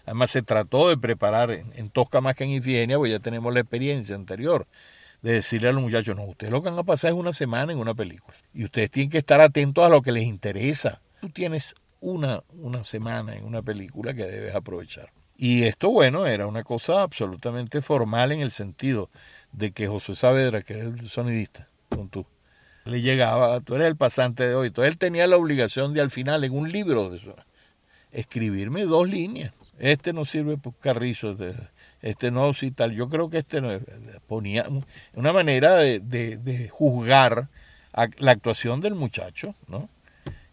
[0.07, 3.61] Además se trató de preparar en, Tosca más que en Ifigenia, pues ya tenemos la
[3.61, 4.67] experiencia anterior
[5.21, 7.73] de decirle a los muchachos, no, ustedes lo que van a pasar es una semana
[7.73, 11.01] en una película y ustedes tienen que estar atentos a lo que les interesa.
[11.21, 15.11] Tú tienes una, una semana en una película que debes aprovechar.
[15.37, 19.09] Y esto, bueno, era una cosa absolutamente formal en el sentido
[19.53, 22.27] de que José Saavedra, que era el sonidista, con tú,
[22.85, 24.69] le llegaba, tú eres el pasante de hoy.
[24.69, 27.35] Entonces él tenía la obligación de al final, en un libro de eso,
[28.11, 29.55] escribirme dos líneas.
[29.79, 31.37] Este no sirve por carrizo,
[32.03, 32.93] este no, si tal.
[32.93, 33.71] Yo creo que este no,
[34.27, 34.67] ponía
[35.15, 37.49] una manera de, de, de juzgar
[38.19, 39.89] la actuación del muchacho, ¿no?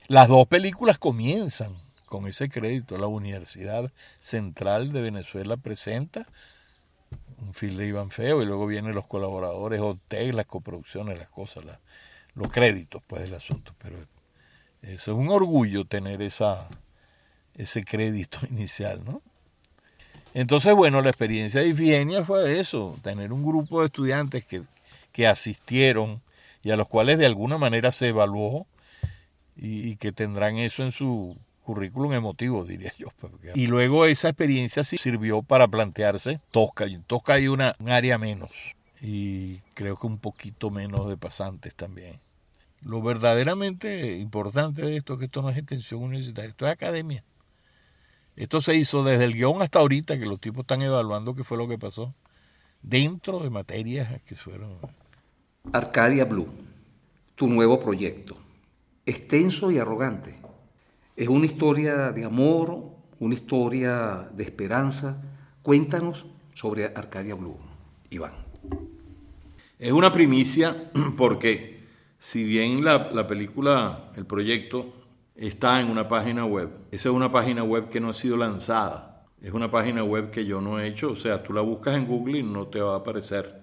[0.10, 1.76] Las dos películas comienzan
[2.07, 2.97] con ese crédito.
[2.97, 6.26] La Universidad Central de Venezuela presenta
[7.38, 11.64] un film de Iván Feo y luego vienen los colaboradores, hotel, las coproducciones, las cosas,
[12.34, 13.76] los créditos pues del asunto.
[13.78, 13.99] Pero
[14.82, 16.68] eso es un orgullo tener esa,
[17.53, 19.22] ese crédito inicial, ¿no?
[20.34, 24.64] Entonces, bueno, la experiencia de Ifigenia fue eso, tener un grupo de estudiantes que,
[25.12, 26.24] que asistieron
[26.64, 28.66] y a los cuales de alguna manera se evaluó
[29.62, 33.10] y, que tendrán eso en su currículum emotivo, diría yo.
[33.53, 36.86] Y luego esa experiencia sí sirvió para plantearse Tosca.
[36.86, 38.51] En Tosca hay una, un área menos
[39.01, 42.20] y creo que un poquito menos de pasantes también.
[42.82, 47.24] Lo verdaderamente importante de esto es que esto no es extensión universitaria, esto es academia.
[48.38, 51.57] Esto se hizo desde el guion hasta ahorita, que los tipos están evaluando qué fue
[51.57, 52.16] lo que pasó,
[52.82, 54.78] dentro de materias que fueron...
[55.74, 56.47] Arcadia Blue,
[57.36, 58.38] tu nuevo proyecto
[59.10, 60.36] extenso y arrogante.
[61.16, 62.84] Es una historia de amor,
[63.20, 65.22] una historia de esperanza.
[65.62, 67.57] Cuéntanos sobre Arcadia Blue,
[68.12, 68.34] Iván.
[69.80, 71.80] Es una primicia porque
[72.20, 74.93] si bien la, la, película, el proyecto,
[75.36, 79.26] está en una página web, esa es una página web que no ha sido lanzada.
[79.41, 82.05] Es una página web que yo no he hecho, o sea, tú la buscas en
[82.05, 83.60] Google y no te va a aparecer.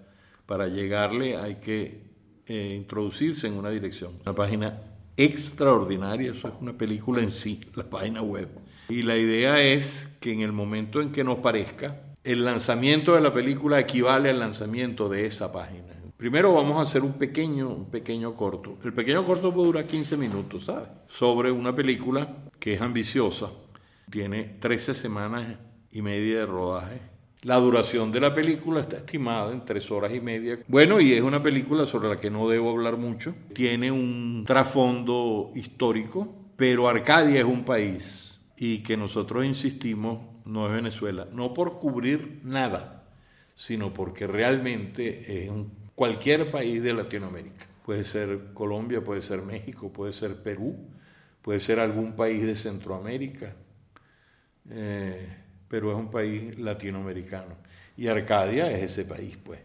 [0.47, 2.01] Para llegarle hay que
[2.47, 4.15] eh, introducirse en una dirección.
[4.23, 8.49] Una página extraordinaria, eso es una película en sí, la página web.
[8.89, 13.21] Y la idea es que en el momento en que nos parezca, el lanzamiento de
[13.21, 15.95] la película equivale al lanzamiento de esa página.
[16.17, 18.79] Primero vamos a hacer un pequeño, un pequeño corto.
[18.85, 20.89] El pequeño corto puede durar 15 minutos, ¿sabes?
[21.09, 23.51] Sobre una película que es ambiciosa,
[24.11, 25.59] tiene 13 semanas
[25.91, 27.16] y media de rodaje
[27.47, 30.59] la duración de la película está estimada en tres horas y media.
[30.67, 33.37] Bueno, y es una película sobre la que no debo hablar mucho.
[33.55, 40.73] Tiene un trasfondo histórico, pero Arcadia es un país y que nosotros insistimos no es
[40.73, 43.05] Venezuela, no por cubrir nada,
[43.55, 45.53] sino porque realmente es
[45.95, 47.67] cualquier país de Latinoamérica.
[47.85, 50.75] Puede ser Colombia, puede ser México, puede ser Perú,
[51.43, 53.55] puede ser algún país de Centroamérica,
[54.69, 57.57] eh, pero es un país latinoamericano.
[57.97, 59.61] Y Arcadia es ese país, pues.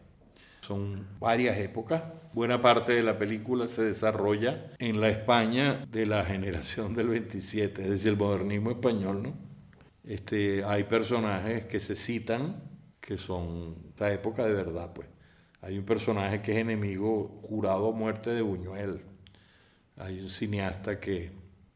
[0.61, 2.03] Son varias épocas.
[2.33, 7.81] Buena parte de la película se desarrolla en la España de la generación del 27,
[7.81, 9.33] es decir, el modernismo español, ¿no?
[10.03, 12.63] Este, hay personajes que se citan
[13.01, 15.07] que son esta época de verdad, pues.
[15.61, 19.01] Hay un personaje que es enemigo jurado a muerte de Buñuel.
[19.97, 21.31] Hay un cineasta que,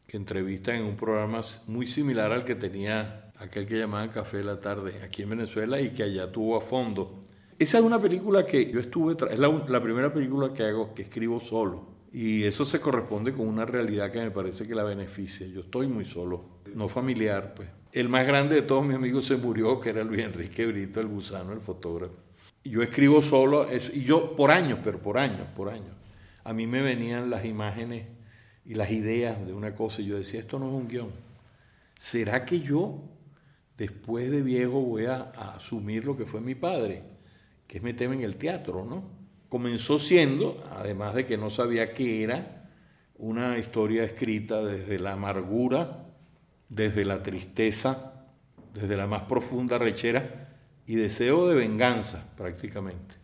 [0.07, 4.43] que entrevista en un programa muy similar al que tenía aquel que llamaban Café de
[4.43, 7.19] la Tarde aquí en Venezuela y que allá tuvo a fondo.
[7.57, 11.39] Esa es una película que yo estuve, es la, primera película que hago, que escribo
[11.39, 11.95] solo.
[12.11, 15.47] Y eso se corresponde con una realidad que me parece que la beneficia.
[15.47, 17.69] Yo estoy muy solo, no familiar, pues.
[17.91, 21.07] El más grande de todos mis amigos se murió, que era Luis Enrique Brito, el
[21.07, 22.15] gusano, el fotógrafo.
[22.63, 25.93] Yo escribo solo, eso, y yo por años, pero por años, por años.
[26.43, 28.05] A mí me venían las imágenes
[28.65, 31.11] y las ideas de una cosa y yo decía, esto no es un guion.
[31.97, 33.03] ¿Será que yo,
[33.77, 35.21] después de viejo, voy a,
[35.55, 37.03] asumir lo que fue mi padre?
[37.67, 39.03] Que es meterme en el teatro, ¿no?
[39.49, 42.69] Comenzó siendo, además de que no sabía qué era,
[43.17, 46.07] una historia escrita desde la amargura,
[46.67, 48.25] desde la tristeza,
[48.73, 53.15] desde la más profunda rechera y deseo de venganza prácticamente,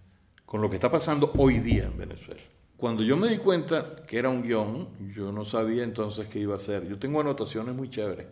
[0.46, 2.51] con lo que está pasando hoy día en Venezuela.
[2.82, 6.56] Cuando yo me di cuenta que era un guion, yo no sabía entonces qué iba
[6.56, 6.88] a hacer.
[6.88, 8.26] Yo tengo anotaciones muy chéveres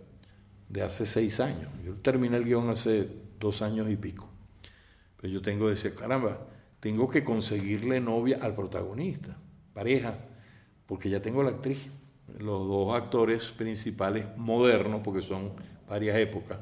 [0.67, 1.69] de hace seis años.
[1.85, 3.07] Yo terminé el guion hace
[3.39, 4.27] dos años y pico.
[5.21, 6.47] Pero yo tengo que decir, caramba,
[6.79, 9.37] tengo que conseguirle novia al protagonista,
[9.75, 10.17] pareja,
[10.87, 11.87] porque ya tengo la actriz.
[12.39, 15.51] Los dos actores principales modernos, porque son
[15.87, 16.57] varias épocas,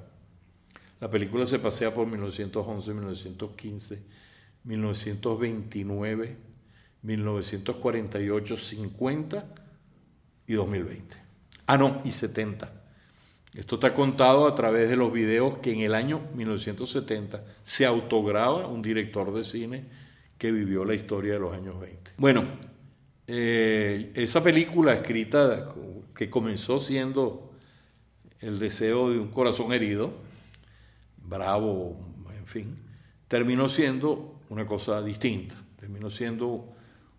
[0.99, 4.03] la película se pasea por 1911, 1915,
[4.65, 6.46] 1929,
[7.07, 9.45] 1948, 50
[10.45, 11.15] y 2020.
[11.65, 12.69] Ah, no, y 70.
[13.53, 18.67] Esto está contado a través de los videos que en el año 1970 se autograba
[18.67, 19.85] un director de cine
[20.37, 22.11] que vivió la historia de los años 20.
[22.17, 22.43] Bueno,
[23.25, 25.73] eh, esa película escrita
[26.13, 27.51] que comenzó siendo
[28.41, 30.11] el deseo de un corazón herido,
[31.17, 31.97] bravo,
[32.37, 32.77] en fin,
[33.27, 36.76] terminó siendo una cosa distinta, terminó siendo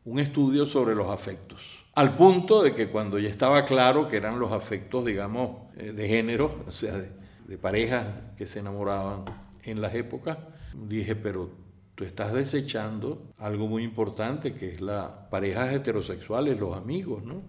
[0.09, 1.61] un estudio sobre los afectos.
[1.95, 6.09] Al punto de que cuando ya estaba claro que eran los afectos, digamos, eh, de
[6.09, 8.07] género, o sea, de, parejas
[8.37, 9.25] que se enamoraban
[9.65, 10.39] en las épocas,
[10.75, 11.51] dije, pero
[11.95, 17.43] tú estás desechando algo muy importante que es las parejas heterosexuales, los amigos, ¿no?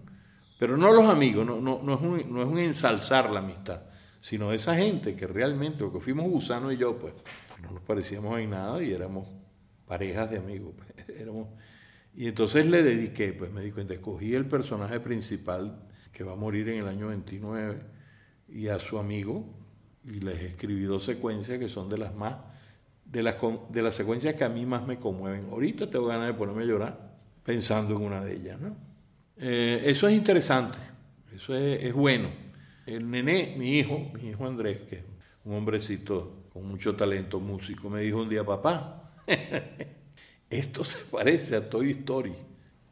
[0.58, 3.82] Pero no los amigos, no, no, no, es un, no es un ensalzar la amistad,
[4.20, 7.14] sino esa gente que realmente, lo que fuimos Gusano y yo, pues,
[7.62, 9.28] no nos parecíamos en nada y éramos
[9.86, 10.74] parejas de amigos.
[10.76, 11.48] Pues, éramos,
[12.14, 16.68] y entonces le dediqué, pues me di escogí el personaje principal que va a morir
[16.68, 17.80] en el año 29
[18.48, 19.46] y a su amigo
[20.04, 22.36] y les escribí dos secuencias que son de las más,
[23.04, 23.36] de las,
[23.70, 25.46] de las secuencias que a mí más me conmueven.
[25.50, 28.76] Ahorita tengo ganas de ponerme a llorar pensando en una de ellas, ¿no?
[29.36, 30.78] Eh, eso es interesante,
[31.34, 32.28] eso es, es bueno
[32.86, 35.04] el nené, mi hijo, mi hijo Andrés, que es
[35.44, 39.12] un hombrecito con mucho talento músico, me dijo un día, papá,
[40.50, 42.34] esto se parece a Toy Story.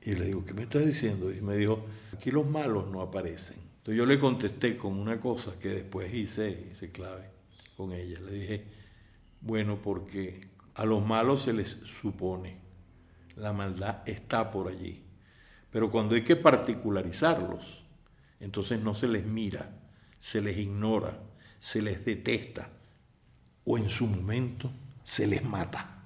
[0.00, 1.30] Y le digo, ¿qué me estás diciendo?
[1.32, 1.84] Y me dijo,
[2.16, 3.58] aquí los malos no aparecen.
[3.78, 7.30] Entonces yo le contesté con una cosa que después hice, hice clave
[7.76, 8.20] con ella.
[8.20, 8.64] Le dije,
[9.40, 12.58] bueno, porque a los malos se les supone,
[13.36, 15.02] la maldad está por allí.
[15.70, 17.84] Pero cuando hay que particularizarlos,
[18.40, 19.70] entonces no se les mira,
[20.18, 21.20] se les ignora,
[21.58, 22.70] se les detesta
[23.64, 24.70] o en su momento
[25.04, 25.97] se les mata.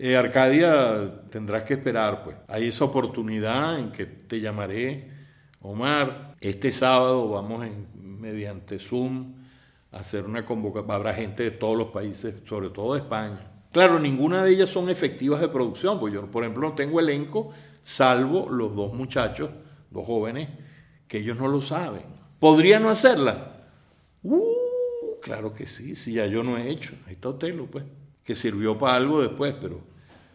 [0.00, 2.36] Eh, Arcadia tendrás que esperar, pues.
[2.46, 5.10] Hay esa oportunidad en que te llamaré,
[5.60, 6.36] Omar.
[6.40, 7.88] Este sábado vamos en,
[8.20, 9.34] mediante Zoom
[9.90, 10.94] a hacer una convocatoria.
[10.94, 13.50] Habrá gente de todos los países, sobre todo de España.
[13.72, 17.50] Claro, ninguna de ellas son efectivas de producción, pues yo, por ejemplo, no tengo elenco,
[17.82, 19.50] salvo los dos muchachos,
[19.90, 20.48] dos jóvenes,
[21.08, 22.04] que ellos no lo saben.
[22.38, 23.66] ¿Podría no hacerla?
[24.22, 26.94] Uh, claro que sí, si ya yo no he hecho.
[27.08, 27.84] Ahí está Otelo, pues,
[28.28, 29.80] que sirvió para algo después, pero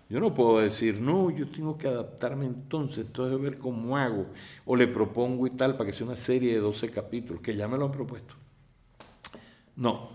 [0.09, 4.25] yo no puedo decir, no, yo tengo que adaptarme entonces, entonces ver cómo hago,
[4.65, 7.67] o le propongo y tal, para que sea una serie de 12 capítulos, que ya
[7.67, 8.33] me lo han propuesto.
[9.75, 10.09] No,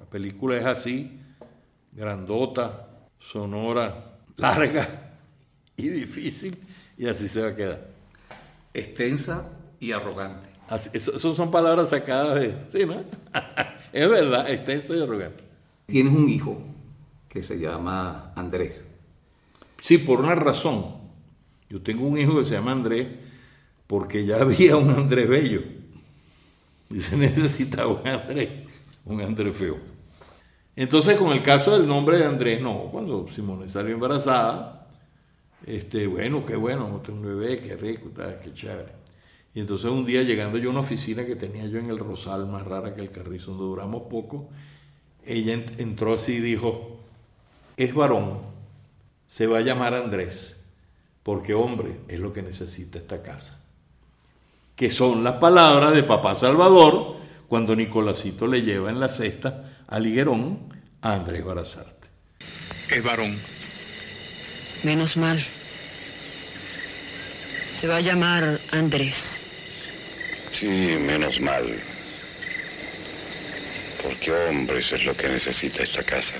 [0.00, 1.20] la película es así,
[1.92, 5.20] grandota, sonora, larga
[5.76, 6.58] y difícil,
[6.98, 7.90] y así se va a quedar.
[8.74, 10.48] Extensa y arrogante.
[10.94, 12.56] Esas son palabras sacadas de...
[12.66, 13.04] Sí, ¿no?
[13.92, 15.44] es verdad, extenso y arrogante.
[15.86, 16.71] Tienes un hijo
[17.32, 18.84] que se llama Andrés.
[19.80, 20.84] Sí, por una razón.
[21.70, 23.08] Yo tengo un hijo que se llama Andrés
[23.86, 25.62] porque ya había un Andrés Bello.
[26.90, 28.50] Y se necesitaba un Andrés.
[29.06, 29.78] un Andrés feo.
[30.76, 34.90] Entonces, con el caso del nombre de Andrés, no, cuando Simone salió embarazada,
[35.66, 38.10] este, bueno, qué bueno, tengo un bebé, qué rico,
[38.42, 38.92] qué chévere.
[39.54, 42.46] Y entonces un día llegando yo a una oficina que tenía yo en el Rosal,
[42.46, 44.50] más rara que el Carrizo, donde duramos poco,
[45.24, 47.01] ella entró así y dijo,
[47.84, 48.40] es varón,
[49.26, 50.54] se va a llamar Andrés,
[51.22, 53.60] porque hombre es lo que necesita esta casa.
[54.76, 57.16] Que son las palabras de papá Salvador
[57.48, 62.08] cuando Nicolásito le lleva en la cesta al higuerón a Andrés Barazarte.
[62.88, 63.38] Es varón.
[64.82, 65.44] Menos mal.
[67.72, 69.42] Se va a llamar Andrés.
[70.52, 71.64] Sí, menos mal.
[74.02, 76.36] Porque hombres es lo que necesita esta casa.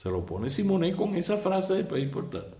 [0.00, 2.54] Se lo pone Simonet con esa frase de país portal.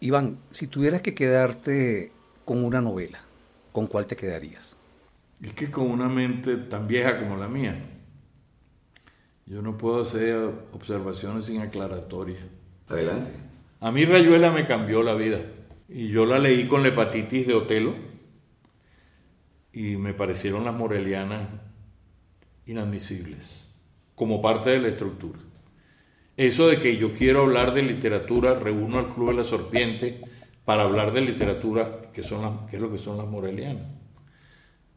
[0.00, 2.10] Iván, si tuvieras que quedarte
[2.46, 3.20] con una novela,
[3.70, 4.78] ¿con cuál te quedarías?
[5.42, 7.82] Es que con una mente tan vieja como la mía,
[9.44, 12.48] yo no puedo hacer observaciones sin aclaratoria.
[12.88, 13.30] Adelante.
[13.80, 15.42] A mí Rayuela me cambió la vida.
[15.86, 17.94] Y yo la leí con la hepatitis de Otelo
[19.70, 21.42] y me parecieron las morelianas
[22.64, 23.68] inadmisibles,
[24.14, 25.38] como parte de la estructura.
[26.42, 30.20] Eso de que yo quiero hablar de literatura, reúno al Club de la Serpiente
[30.64, 33.84] para hablar de literatura, que, son las, que es lo que son las morelianas.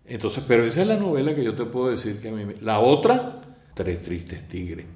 [0.07, 2.55] Entonces, pero esa es la novela que yo te puedo decir que a mí...
[2.61, 3.41] La otra,
[3.75, 4.87] Tres Tristes Tigres.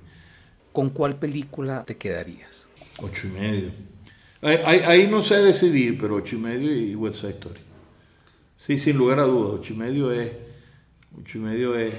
[0.73, 2.67] ¿Con cuál película te quedarías?
[2.97, 3.71] Ocho y medio.
[4.41, 7.59] Ahí, no sé decidir, pero ocho y medio y West Side Story.
[8.57, 10.31] Sí, sin lugar a dudas, ocho y medio es,
[11.15, 11.93] ocho y medio es,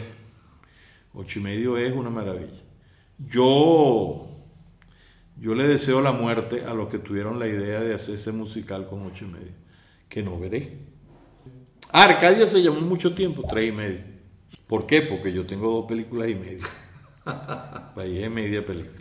[1.15, 2.61] ocho y medio es una maravilla.
[3.19, 4.30] Yo,
[5.41, 8.87] yo le deseo la muerte a los que tuvieron la idea de hacer ese musical
[8.87, 9.53] con ocho y medio,
[10.09, 10.79] que no veré.
[11.91, 14.01] Ah, Arcadia se llamó mucho tiempo, tres y medio.
[14.67, 15.01] ¿Por qué?
[15.01, 16.65] Porque yo tengo dos películas y media.
[17.95, 19.01] País y media película.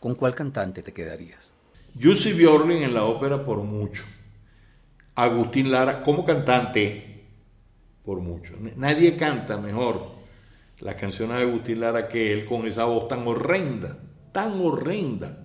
[0.00, 1.52] ¿Con cuál cantante te quedarías?
[2.00, 4.04] Jussi Björling en la ópera por mucho.
[5.14, 7.24] Agustín Lara como cantante
[8.04, 8.54] por mucho.
[8.76, 10.18] Nadie canta mejor
[10.80, 13.98] las canciones de Agustín Lara que él con esa voz tan horrenda,
[14.38, 15.36] tan horrenda.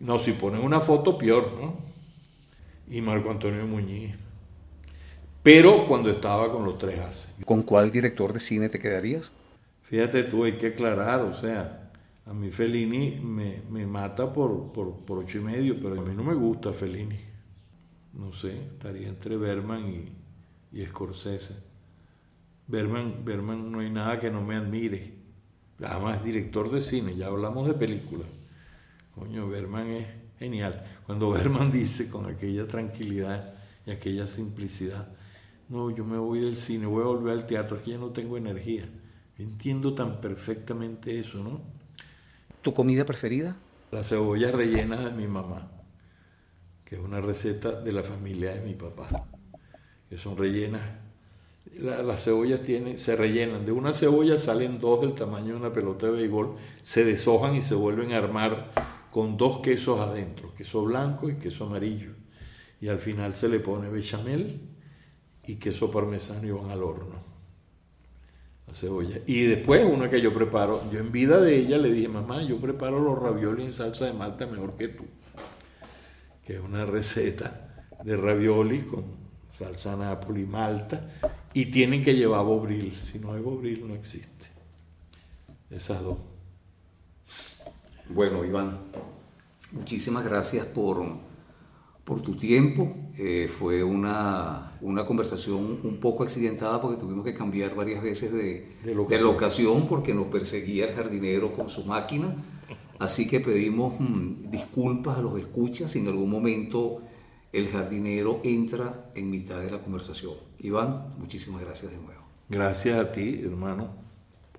[0.00, 1.76] No, si ponen una foto peor, ¿no?
[2.88, 4.14] Y Marco Antonio Muñiz.
[5.42, 7.34] Pero cuando estaba con los tres haces.
[7.44, 9.30] ¿Con cuál director de cine te quedarías?
[9.82, 11.90] Fíjate tú, hay que aclarar, o sea,
[12.24, 16.24] a mí Fellini me, mata por, por, por, ocho y medio, pero a mí no
[16.24, 17.20] me gusta Fellini.
[18.14, 19.86] No sé, estaría entre Berman
[20.72, 21.56] y, y Scorsese.
[22.66, 25.21] Berman, Berman no hay nada que no me admire.
[25.84, 28.26] Además es director de cine, ya hablamos de películas.
[29.14, 30.06] Coño, Berman es
[30.38, 30.84] genial.
[31.06, 33.54] Cuando Berman dice con aquella tranquilidad
[33.86, 35.08] y aquella simplicidad,
[35.68, 38.36] no, yo me voy del cine, voy a volver al teatro, aquí ya no tengo
[38.36, 38.84] energía.
[39.38, 41.60] entiendo tan perfectamente eso, ¿no?
[42.60, 43.56] ¿Tu comida preferida?
[43.90, 45.70] La cebolla rellena de mi mamá,
[46.84, 49.26] que es una receta de la familia de mi papá,
[50.08, 50.82] que son rellenas.
[51.78, 53.64] Las cebollas tienen, se rellenan.
[53.64, 57.62] De una cebolla salen dos del tamaño de una pelota de béisbol, se deshojan y
[57.62, 58.72] se vuelven a armar
[59.10, 62.12] con dos quesos adentro, queso blanco y queso amarillo.
[62.80, 64.60] Y al final se le pone bechamel
[65.46, 67.32] y queso parmesano y van al horno
[68.74, 69.18] cebolla.
[69.26, 72.60] Y después una que yo preparo, yo en vida de ella le dije, mamá, yo
[72.60, 75.04] preparo los ravioli en salsa de malta mejor que tú.
[76.44, 79.04] Que es una receta de ravioli con
[79.56, 81.10] salsa Napoli malta.
[81.54, 82.96] Y tienen que llevar bobril.
[83.10, 84.46] Si no hay bobril no existe.
[85.70, 86.18] Esas dos.
[88.08, 88.78] Bueno, Iván,
[89.72, 91.04] muchísimas gracias por
[92.04, 92.94] por tu tiempo.
[93.16, 98.68] Eh, fue una, una, conversación un poco accidentada porque tuvimos que cambiar varias veces de,
[98.84, 99.86] de, locación.
[99.86, 102.34] porque nos perseguía el jardinero con su máquina.
[102.98, 107.02] Así que pedimos mm, disculpas a los escuchas si en algún momento
[107.52, 110.34] el jardinero entra en mitad de la conversación.
[110.58, 112.22] Iván, muchísimas gracias de nuevo.
[112.48, 113.90] Gracias a ti, hermano,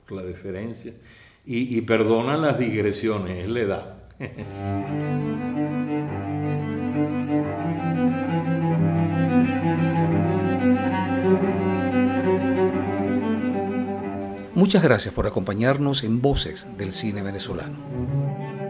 [0.07, 0.93] por la deferencia.
[1.45, 3.97] Y, y perdona las digresiones, es la edad.
[14.55, 18.62] Muchas gracias por acompañarnos en Voces del Cine Venezolano.